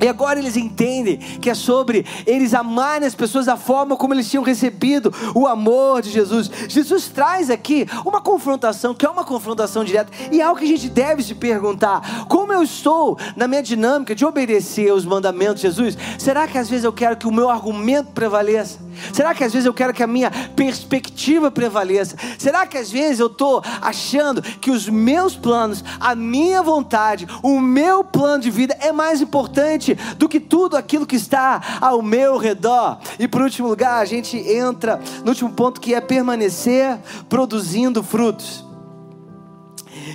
E 0.00 0.06
agora 0.06 0.38
eles 0.38 0.56
entendem 0.56 1.16
que 1.16 1.50
é 1.50 1.54
sobre 1.54 2.06
eles 2.24 2.54
amarem 2.54 3.06
as 3.06 3.16
pessoas 3.16 3.46
da 3.46 3.56
forma 3.56 3.96
como 3.96 4.14
eles 4.14 4.30
tinham 4.30 4.44
recebido 4.44 5.12
o 5.34 5.44
amor 5.44 6.02
de 6.02 6.08
Jesus. 6.08 6.48
Jesus 6.68 7.08
traz 7.08 7.50
aqui 7.50 7.88
uma 8.06 8.20
confrontação, 8.20 8.94
que 8.94 9.04
é 9.04 9.10
uma 9.10 9.24
confrontação 9.24 9.82
direta, 9.82 10.12
e 10.30 10.40
é 10.40 10.44
algo 10.44 10.60
que 10.60 10.66
a 10.66 10.68
gente 10.68 10.88
deve 10.88 11.24
se 11.24 11.34
perguntar: 11.34 12.26
como 12.28 12.52
eu 12.52 12.62
estou 12.62 13.18
na 13.34 13.48
minha 13.48 13.60
dinâmica 13.60 14.14
de 14.14 14.24
obedecer 14.24 14.92
os 14.92 15.04
mandamentos 15.04 15.56
de 15.56 15.62
Jesus? 15.62 15.98
Será 16.16 16.46
que 16.46 16.58
às 16.58 16.70
vezes 16.70 16.84
eu 16.84 16.92
quero 16.92 17.16
que 17.16 17.26
o 17.26 17.32
meu 17.32 17.50
argumento 17.50 18.12
prevaleça? 18.12 18.78
Será 19.12 19.34
que 19.34 19.42
às 19.42 19.52
vezes 19.52 19.66
eu 19.66 19.74
quero 19.74 19.92
que 19.92 20.02
a 20.02 20.06
minha 20.06 20.30
perspectiva 20.54 21.50
prevaleça? 21.50 22.16
Será 22.38 22.66
que 22.66 22.78
às 22.78 22.90
vezes 22.90 23.18
eu 23.18 23.26
estou 23.26 23.60
achando 23.80 24.42
que 24.42 24.70
os 24.70 24.88
meus 24.88 25.34
planos, 25.34 25.82
a 25.98 26.14
minha 26.14 26.62
vontade, 26.62 27.26
o 27.42 27.58
meu 27.58 28.04
plano 28.04 28.42
de 28.42 28.50
vida 28.50 28.76
é 28.80 28.92
mais 28.92 29.20
importante? 29.20 29.71
Importante 29.72 29.94
do 30.16 30.28
que 30.28 30.40
tudo 30.40 30.76
aquilo 30.76 31.06
que 31.06 31.16
está 31.16 31.78
ao 31.80 32.02
meu 32.02 32.36
redor. 32.36 32.98
E 33.18 33.26
por 33.26 33.42
último 33.42 33.68
lugar, 33.68 34.00
a 34.00 34.04
gente 34.04 34.36
entra 34.36 35.00
no 35.22 35.28
último 35.28 35.50
ponto 35.50 35.80
que 35.80 35.94
é 35.94 36.00
permanecer 36.00 36.98
produzindo 37.28 38.02
frutos. 38.02 38.64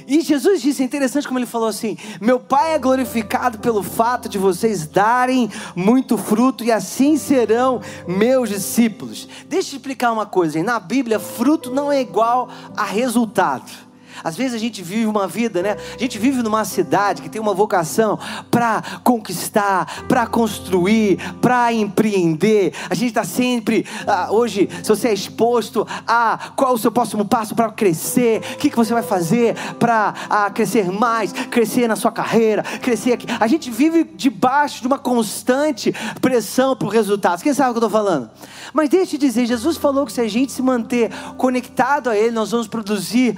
E 0.08 0.22
Jesus 0.22 0.62
disse, 0.62 0.82
é 0.82 0.86
interessante 0.86 1.28
como 1.28 1.39
ele 1.39 1.46
falou 1.46 1.67
assim: 1.67 1.98
Meu 2.20 2.39
Pai 2.39 2.74
é 2.74 2.80
glorificado 2.80 3.60
pelo 3.60 3.84
fato 3.84 4.28
de 4.28 4.38
vocês 4.38 4.88
darem 4.88 5.50
muito 5.76 6.17
fruto, 6.17 6.63
e 6.63 6.72
assim 6.72 7.17
serão 7.17 7.82
meus 8.08 8.50
discípulos. 8.50 9.28
Deixa 9.48 9.76
eu 9.76 9.78
explicar 9.78 10.12
uma 10.12 10.26
coisa: 10.26 10.58
hein? 10.58 10.63
na 10.63 10.80
Bíblia, 10.80 11.20
fruto 11.20 11.72
não 11.72 11.91
é 11.91 12.02
igual 12.02 12.50
a 12.76 12.86
resultado. 12.86 13.87
Às 14.24 14.36
vezes 14.36 14.54
a 14.54 14.58
gente 14.58 14.82
vive 14.82 15.06
uma 15.06 15.28
vida, 15.28 15.62
né? 15.62 15.78
A 15.96 16.00
gente 16.00 16.18
vive 16.18 16.42
numa 16.42 16.66
cidade 16.66 17.22
que 17.22 17.30
tem 17.30 17.42
uma 17.42 17.54
vocação 17.54 18.20
para 18.50 18.82
conquistar, 19.04 20.06
para 20.08 20.26
construir, 20.28 21.18
para 21.42 21.72
empreender. 21.74 22.74
A 22.90 22.96
gente 22.96 23.10
está 23.10 23.24
sempre, 23.24 23.86
ah, 24.06 24.30
hoje, 24.32 24.70
se 24.84 24.90
você 24.90 25.10
é 25.10 25.14
exposto 25.14 25.88
a 26.08 26.52
qual 26.56 26.74
o 26.74 26.78
seu 26.78 26.92
próximo 26.92 27.26
passo 27.26 27.56
para 27.56 27.70
crescer, 27.72 28.42
o 28.54 28.58
que, 28.58 28.70
que 28.70 28.76
você 28.76 28.94
vai 28.94 29.04
fazer 29.04 29.56
para 29.80 30.14
ah, 30.30 30.50
crescer 30.50 30.92
mais, 30.92 31.32
crescer 31.32 31.88
na 31.88 31.96
sua 31.96 32.12
carreira, 32.12 32.64
crescer 32.82 33.14
aqui. 33.14 33.28
A 33.40 33.48
gente 33.48 33.70
vive 33.70 34.04
debaixo 34.16 34.82
de 34.82 34.88
uma 34.88 35.00
constante 35.00 35.94
pressão 36.22 36.76
por 36.76 36.90
resultados. 36.90 37.44
Quem 37.44 37.54
sabe 37.54 37.72
o 37.72 37.74
que 37.74 37.84
eu 37.84 37.88
estou 37.88 38.02
falando? 38.02 38.30
Mas 38.74 38.90
deixa 38.90 39.16
eu 39.16 39.20
dizer, 39.20 39.46
Jesus 39.46 39.78
falou 39.78 40.06
que 40.06 40.12
se 40.12 40.22
a 40.22 40.28
gente 40.28 40.52
se 40.52 40.62
manter 40.62 41.12
conectado 41.38 42.10
a 42.10 42.18
Ele, 42.18 42.32
nós 42.32 42.52
vamos 42.52 42.68
produzir 42.68 43.38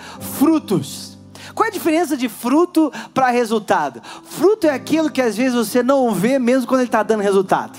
frutos. 0.69 1.17
Qual 1.55 1.65
é 1.65 1.69
a 1.69 1.73
diferença 1.73 2.15
de 2.15 2.29
fruto 2.29 2.91
para 3.13 3.31
resultado? 3.31 4.01
Fruto 4.23 4.67
é 4.67 4.69
aquilo 4.69 5.09
que 5.09 5.21
às 5.21 5.35
vezes 5.35 5.55
você 5.55 5.81
não 5.81 6.13
vê, 6.13 6.37
mesmo 6.37 6.67
quando 6.67 6.81
ele 6.81 6.87
está 6.87 7.01
dando 7.01 7.21
resultado. 7.21 7.77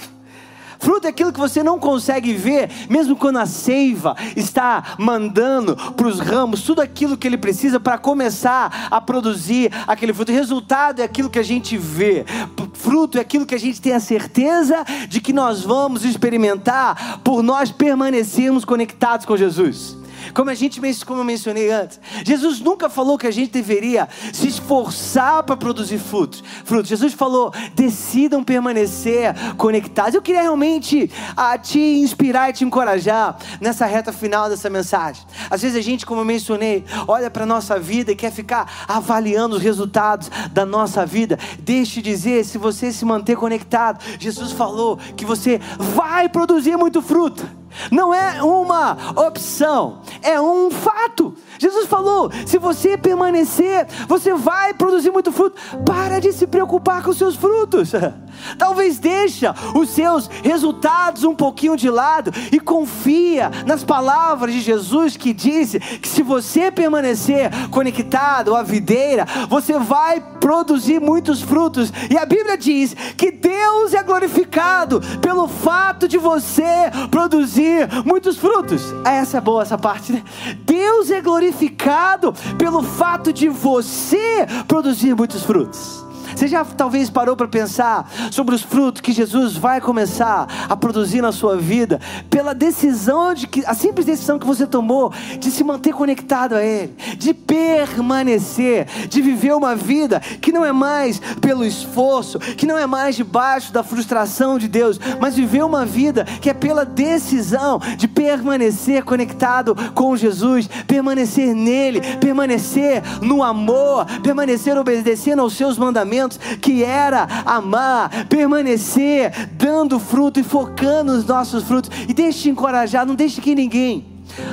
Fruto 0.81 1.07
é 1.07 1.11
aquilo 1.11 1.33
que 1.33 1.39
você 1.39 1.63
não 1.63 1.79
consegue 1.79 2.33
ver, 2.33 2.71
mesmo 2.89 3.15
quando 3.15 3.39
a 3.39 3.45
seiva 3.45 4.17
está 4.35 4.97
mandando 4.99 5.77
para 5.77 6.07
os 6.07 6.19
ramos 6.19 6.63
tudo 6.63 6.81
aquilo 6.81 7.19
que 7.19 7.29
ele 7.29 7.37
precisa 7.37 7.79
para 7.79 7.99
começar 7.99 8.89
a 8.91 9.01
produzir 9.01 9.71
aquele 9.87 10.13
fruto. 10.13 10.33
Resultado 10.33 11.01
é 11.01 11.05
aquilo 11.05 11.31
que 11.31 11.39
a 11.39 11.45
gente 11.45 11.77
vê. 11.77 12.25
Fruto 12.73 13.19
é 13.19 13.21
aquilo 13.21 13.47
que 13.47 13.55
a 13.55 13.61
gente 13.61 13.81
tem 13.81 13.93
a 13.93 14.01
certeza 14.01 14.85
de 15.07 15.21
que 15.21 15.35
nós 15.35 15.63
vamos 15.63 16.05
experimentar 16.05 17.21
por 17.23 17.43
nós 17.43 17.71
permanecermos 17.71 18.65
conectados 18.65 19.27
com 19.27 19.37
Jesus. 19.37 20.01
Como 20.35 20.51
a 20.51 20.55
gente 20.55 20.81
como 21.05 21.21
eu 21.21 21.25
mencionei 21.25 21.71
antes, 21.71 22.01
Jesus 22.25 22.61
nunca 22.61 22.89
falou 22.89 23.19
que 23.19 23.27
a 23.27 23.31
gente 23.31 23.53
deveria 23.53 24.09
se 24.33 24.49
esforçar 24.49 25.43
para 25.43 25.57
produzir 25.57 25.99
frutos. 25.99 26.43
Frutos. 26.65 26.89
Jesus 26.89 27.13
falou: 27.13 27.53
decidam 27.75 28.43
permanecer 28.43 29.35
conectados. 29.57 30.15
Eu 30.15 30.23
queria 30.23 30.43
realmente 30.43 31.11
a, 31.37 31.53
ah, 31.53 31.59
te 31.59 31.79
inspirar 31.79 32.51
e 32.51 32.53
te 32.53 32.65
encorajar 32.65 33.39
nessa 33.61 33.87
reta 33.87 34.13
final 34.13 34.49
dessa 34.49 34.71
mensagem. 34.71 35.23
Às 35.51 35.63
vezes 35.63 35.77
a 35.77 35.83
gente, 35.83 36.07
como 36.07 36.21
eu 36.21 36.25
mencionei, 36.25 36.85
olha 37.07 37.31
para 37.31 37.45
a 37.45 37.47
nossa 37.47 37.79
vida 37.79 38.13
e 38.13 38.17
quer 38.17 38.33
ficar 38.33 38.85
avaliando 38.89 39.57
os 39.57 39.63
resultados 39.63 40.31
da 40.53 40.65
nossa 40.65 41.05
vida. 41.05 41.39
Deixe 41.59 42.01
dizer, 42.01 42.45
se 42.45 42.59
você 42.59 42.93
se 42.93 43.05
manter 43.05 43.37
conectado, 43.37 44.03
Jesus 44.19 44.53
falou 44.53 44.99
que 45.17 45.25
você 45.25 45.61
vai 45.79 46.29
produzir 46.29 46.77
muito 46.77 47.03
fruto. 47.03 47.60
Não 47.91 48.15
é 48.15 48.43
uma 48.43 48.97
opção, 49.17 50.03
é 50.23 50.41
um 50.41 50.71
fato. 50.71 51.35
Jesus 51.61 51.87
falou: 51.87 52.33
se 52.47 52.57
você 52.57 52.97
permanecer, 52.97 53.87
você 54.09 54.33
vai 54.33 54.73
produzir 54.73 55.11
muito 55.11 55.31
fruto. 55.31 55.61
Para 55.85 56.19
de 56.19 56.33
se 56.33 56.47
preocupar 56.47 57.03
com 57.03 57.11
os 57.11 57.19
seus 57.19 57.37
frutos. 57.37 57.93
Talvez 58.57 58.99
deixa 58.99 59.55
os 59.75 59.91
seus 59.91 60.27
resultados 60.43 61.23
um 61.23 61.35
pouquinho 61.35 61.77
de 61.77 61.91
lado 61.91 62.33
e 62.51 62.59
confia 62.59 63.51
nas 63.67 63.85
palavras 63.85 64.55
de 64.55 64.61
Jesus 64.61 65.19
que 65.19 65.35
disse 65.35 65.79
que 65.79 66.09
se 66.09 66.23
você 66.23 66.71
permanecer 66.71 67.51
conectado 67.69 68.55
à 68.57 68.63
videira, 68.63 69.27
você 69.47 69.79
vai 69.79 70.19
produzir 70.41 70.99
muitos 70.99 71.43
frutos. 71.43 71.93
E 72.09 72.17
a 72.17 72.25
Bíblia 72.25 72.57
diz 72.57 72.95
que 73.19 73.31
Deus 73.31 73.93
é 73.93 74.03
glorificado 74.03 75.03
pelo 75.21 75.47
fato 75.47 76.09
de 76.09 76.17
você 76.17 76.91
produzir 77.11 77.87
muitos 78.07 78.39
frutos. 78.39 78.83
Essa 79.05 79.37
é 79.37 79.41
boa 79.43 79.61
essa 79.61 79.77
parte, 79.77 80.13
né? 80.13 80.25
Deus 80.71 81.11
é 81.11 81.21
glorificado 81.21 82.33
pelo 82.57 82.81
fato 82.81 83.33
de 83.33 83.49
você 83.49 84.47
produzir 84.69 85.17
muitos 85.17 85.43
frutos. 85.43 86.07
Você 86.35 86.49
já 86.49 86.65
talvez 86.65 87.11
parou 87.11 87.37
para 87.37 87.49
pensar 87.49 88.11
sobre 88.31 88.55
os 88.55 88.63
frutos 88.63 89.01
que 89.01 89.13
Jesus 89.13 89.57
vai 89.57 89.81
começar 89.81 90.47
a 90.69 90.77
produzir 90.77 91.21
na 91.21 91.33
sua 91.33 91.57
vida 91.57 92.01
pela 92.29 92.55
decisão 92.55 93.35
de 93.35 93.47
que 93.47 93.65
a 93.67 93.75
simples 93.75 94.07
decisão 94.07 94.39
que 94.39 94.47
você 94.47 94.67
tomou 94.67 95.13
de 95.39 95.51
se 95.51 95.65
manter 95.65 95.93
conectado 95.93 96.55
a 96.55 96.65
Ele, 96.65 96.95
de 97.17 97.35
permanecer, 97.35 98.87
de 99.09 99.21
viver 99.21 99.55
uma 99.55 99.75
vida 99.75 100.21
que 100.21 100.53
não 100.53 100.65
é 100.65 100.73
mais 100.73 101.21
pelo 101.41 101.65
esforço, 101.65 102.39
que 102.39 102.67
não 102.67 102.79
é 102.79 102.87
mais 102.87 103.17
debaixo 103.17 103.73
da 103.73 103.83
frustração 103.83 104.59
de 104.59 104.69
Deus, 104.69 104.99
mas 105.21 105.37
viver 105.37 105.65
uma 105.65 105.85
vida 105.85 106.25
que 106.25 106.51
é 106.51 106.55
pela 106.55 106.85
decisão 106.85 107.81
de 107.97 108.07
permanecer 108.07 109.05
conectado 109.05 109.75
com 109.95 110.17
Jesus, 110.17 110.69
permanecer 110.87 111.55
nele, 111.55 112.01
permanecer 112.19 113.03
no 113.21 113.43
amor, 113.43 114.07
permanecer 114.23 114.77
obedecendo 114.77 115.41
aos 115.41 115.55
seus 115.55 115.79
mandamentos 115.79 116.20
que 116.61 116.83
era 116.83 117.27
amar, 117.45 118.27
permanecer, 118.27 119.49
dando 119.53 119.99
fruto 119.99 120.41
e 120.41 120.43
focando 120.43 121.15
nos 121.15 121.25
nossos 121.25 121.65
frutos. 121.65 121.91
E 122.09 122.15
deixe 122.15 122.43
te 122.43 122.51
encorajar, 122.51 123.07
não 123.07 123.15
deixe 123.15 123.41
que 123.41 123.55
ninguém 123.55 124.07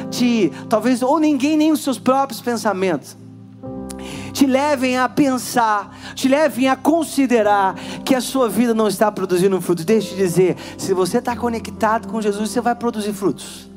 te, 0.09 0.51
talvez, 0.69 1.01
ou 1.01 1.19
ninguém, 1.19 1.57
nem 1.57 1.71
os 1.71 1.81
seus 1.83 1.99
próprios 1.99 2.41
pensamentos, 2.41 3.17
te 4.33 4.45
levem 4.45 4.97
a 4.97 5.09
pensar, 5.09 5.95
te 6.13 6.27
levem 6.27 6.67
a 6.67 6.75
considerar 6.75 7.75
que 8.05 8.13
a 8.13 8.21
sua 8.21 8.47
vida 8.47 8.73
não 8.73 8.87
está 8.87 9.11
produzindo 9.11 9.59
frutos. 9.59 9.83
Deixe 9.83 10.09
te 10.09 10.15
dizer, 10.15 10.55
se 10.77 10.93
você 10.93 11.17
está 11.17 11.35
conectado 11.35 12.07
com 12.07 12.21
Jesus, 12.21 12.51
você 12.51 12.61
vai 12.61 12.75
produzir 12.75 13.13
frutos. 13.13 13.67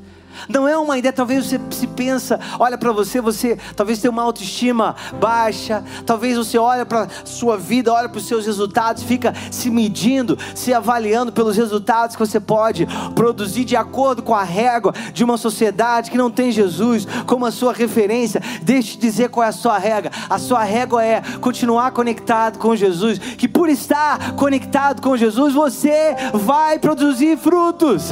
Não 0.48 0.66
é 0.66 0.76
uma 0.76 0.98
ideia, 0.98 1.12
talvez 1.12 1.46
você 1.46 1.61
se 1.70 1.87
pensa, 1.87 2.40
olha 2.59 2.79
para 2.79 2.92
você, 2.92 3.20
você 3.20 3.59
talvez 3.76 3.98
tenha 3.98 4.11
uma 4.11 4.22
autoestima 4.22 4.94
baixa, 5.20 5.85
talvez 6.07 6.37
você 6.37 6.59
olha 6.59 6.87
para 6.87 7.09
sua 7.24 7.57
vida, 7.57 7.92
olha 7.92 8.09
para 8.09 8.18
os 8.18 8.26
seus 8.26 8.46
resultados, 8.46 9.03
fica 9.03 9.35
se 9.50 9.70
medindo, 9.70 10.38
se 10.55 10.72
avaliando 10.72 11.33
pelos 11.33 11.57
resultados 11.57 12.16
que 12.16 12.24
você 12.24 12.40
pode 12.40 12.87
produzir 13.14 13.64
de 13.64 13.76
acordo 13.76 14.22
com 14.22 14.35
a 14.35 14.42
régua 14.42 14.94
de 15.12 15.24
uma 15.24 15.37
sociedade 15.37 16.11
que 16.11 16.18
não 16.18 16.31
tem 16.31 16.50
Jesus 16.50 17.07
como 17.26 17.46
a 17.46 17.50
sua 17.50 17.72
referência. 17.72 18.40
Deixe 18.62 18.96
eu 18.96 19.00
dizer 19.00 19.29
qual 19.29 19.44
é 19.44 19.48
a 19.48 19.53
sua 19.53 19.79
régua. 19.79 20.11
A 20.29 20.38
sua 20.38 20.62
régua 20.62 21.05
é 21.05 21.22
continuar 21.41 21.91
conectado 21.93 22.59
com 22.59 22.74
Jesus, 22.74 23.18
que 23.18 23.49
por 23.49 23.68
estar 23.68 24.34
conectado 24.36 25.03
com 25.03 25.16
Jesus, 25.16 25.55
você 25.55 26.14
vai 26.32 26.78
produzir 26.78 27.36
frutos. 27.36 28.11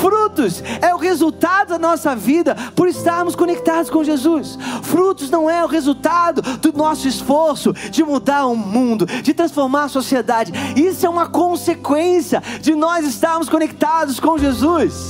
Frutos 0.00 0.62
é 0.80 0.94
o 0.94 0.98
resultado 0.98 1.47
resultado 1.48 1.68
da 1.70 1.78
nossa 1.78 2.14
vida 2.14 2.54
por 2.76 2.88
estarmos 2.88 3.34
conectados 3.34 3.90
com 3.90 4.04
Jesus. 4.04 4.58
Frutos 4.82 5.30
não 5.30 5.48
é 5.48 5.64
o 5.64 5.66
resultado 5.66 6.42
do 6.58 6.72
nosso 6.72 7.08
esforço 7.08 7.72
de 7.72 8.04
mudar 8.04 8.46
o 8.46 8.54
mundo, 8.54 9.06
de 9.06 9.32
transformar 9.32 9.84
a 9.84 9.88
sociedade. 9.88 10.52
Isso 10.76 11.06
é 11.06 11.08
uma 11.08 11.26
consequência 11.26 12.42
de 12.60 12.74
nós 12.74 13.06
estarmos 13.06 13.48
conectados 13.48 14.20
com 14.20 14.36
Jesus. 14.36 15.08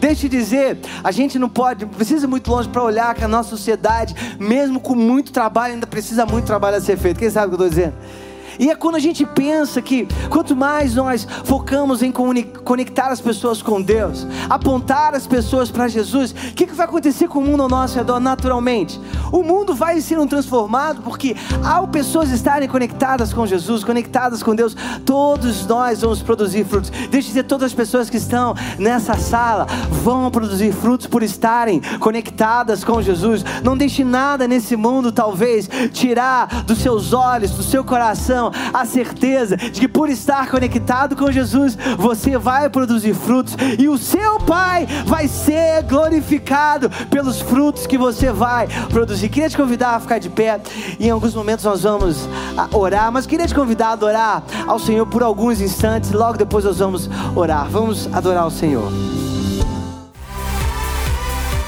Deixa 0.00 0.26
eu 0.26 0.30
dizer, 0.30 0.78
a 1.02 1.10
gente 1.10 1.38
não 1.38 1.48
pode, 1.48 1.86
precisa 1.86 2.26
ir 2.26 2.28
muito 2.28 2.50
longe 2.50 2.68
para 2.68 2.82
olhar 2.82 3.14
que 3.14 3.24
a 3.24 3.28
nossa 3.28 3.50
sociedade, 3.50 4.14
mesmo 4.38 4.78
com 4.78 4.94
muito 4.94 5.32
trabalho, 5.32 5.74
ainda 5.74 5.86
precisa 5.86 6.26
muito 6.26 6.44
trabalho 6.44 6.76
a 6.76 6.80
ser 6.80 6.96
feito. 6.96 7.18
Quem 7.18 7.30
sabe 7.30 7.46
o 7.46 7.56
que 7.56 7.62
eu 7.62 7.66
estou 7.66 7.84
dizendo? 7.84 8.25
E 8.58 8.70
é 8.70 8.74
quando 8.74 8.96
a 8.96 9.00
gente 9.00 9.24
pensa 9.24 9.80
que 9.82 10.06
quanto 10.30 10.54
mais 10.54 10.94
nós 10.94 11.26
focamos 11.44 12.02
em 12.02 12.12
conectar 12.12 13.08
as 13.08 13.20
pessoas 13.20 13.62
com 13.62 13.80
Deus, 13.80 14.26
apontar 14.48 15.14
as 15.14 15.26
pessoas 15.26 15.70
para 15.70 15.88
Jesus, 15.88 16.32
o 16.32 16.54
que, 16.54 16.66
que 16.66 16.74
vai 16.74 16.86
acontecer 16.86 17.28
com 17.28 17.38
o 17.38 17.42
mundo 17.42 17.62
ao 17.62 17.68
nosso 17.68 17.96
redor 17.96 18.20
naturalmente? 18.20 19.00
O 19.32 19.42
mundo 19.42 19.74
vai 19.74 20.00
sendo 20.00 20.26
transformado 20.26 21.02
porque 21.02 21.36
ao 21.64 21.88
pessoas 21.88 22.30
estarem 22.30 22.68
conectadas 22.68 23.32
com 23.32 23.46
Jesus, 23.46 23.82
conectadas 23.84 24.42
com 24.42 24.54
Deus, 24.54 24.76
todos 25.04 25.66
nós 25.66 26.00
vamos 26.00 26.22
produzir 26.22 26.64
frutos. 26.64 26.90
Deixa 26.90 27.28
eu 27.28 27.32
dizer, 27.32 27.42
todas 27.44 27.66
as 27.66 27.74
pessoas 27.74 28.10
que 28.10 28.16
estão 28.16 28.54
nessa 28.78 29.14
sala 29.14 29.66
vão 30.02 30.30
produzir 30.30 30.72
frutos 30.72 31.06
por 31.06 31.22
estarem 31.22 31.80
conectadas 31.98 32.84
com 32.84 33.00
Jesus. 33.00 33.44
Não 33.62 33.76
deixe 33.76 34.04
nada 34.04 34.46
nesse 34.46 34.76
mundo, 34.76 35.10
talvez, 35.10 35.68
tirar 35.92 36.64
dos 36.64 36.78
seus 36.78 37.12
olhos, 37.12 37.52
do 37.52 37.62
seu 37.62 37.84
coração 37.84 38.45
a 38.72 38.84
certeza 38.84 39.56
de 39.56 39.80
que 39.80 39.88
por 39.88 40.08
estar 40.08 40.48
conectado 40.48 41.16
com 41.16 41.30
Jesus, 41.30 41.76
você 41.98 42.38
vai 42.38 42.68
produzir 42.68 43.14
frutos 43.14 43.56
e 43.78 43.88
o 43.88 43.98
seu 43.98 44.38
Pai 44.40 44.86
vai 45.06 45.28
ser 45.28 45.82
glorificado 45.84 46.90
pelos 47.10 47.40
frutos 47.40 47.86
que 47.86 47.98
você 47.98 48.30
vai 48.32 48.68
produzir. 48.88 49.28
Queria 49.28 49.48
te 49.48 49.56
convidar 49.56 49.96
a 49.96 50.00
ficar 50.00 50.18
de 50.18 50.28
pé 50.28 50.60
e 50.98 51.06
em 51.06 51.10
alguns 51.10 51.34
momentos 51.34 51.64
nós 51.64 51.82
vamos 51.82 52.28
ah, 52.56 52.68
orar, 52.72 53.10
mas 53.12 53.26
queria 53.26 53.46
te 53.46 53.54
convidar 53.54 53.88
a 53.88 53.92
adorar 53.92 54.42
ao 54.66 54.78
Senhor 54.78 55.06
por 55.06 55.22
alguns 55.22 55.60
instantes, 55.60 56.12
logo 56.12 56.38
depois 56.38 56.64
nós 56.64 56.78
vamos 56.78 57.08
orar. 57.34 57.68
Vamos 57.68 58.08
adorar 58.12 58.46
o 58.46 58.50
Senhor. 58.50 59.35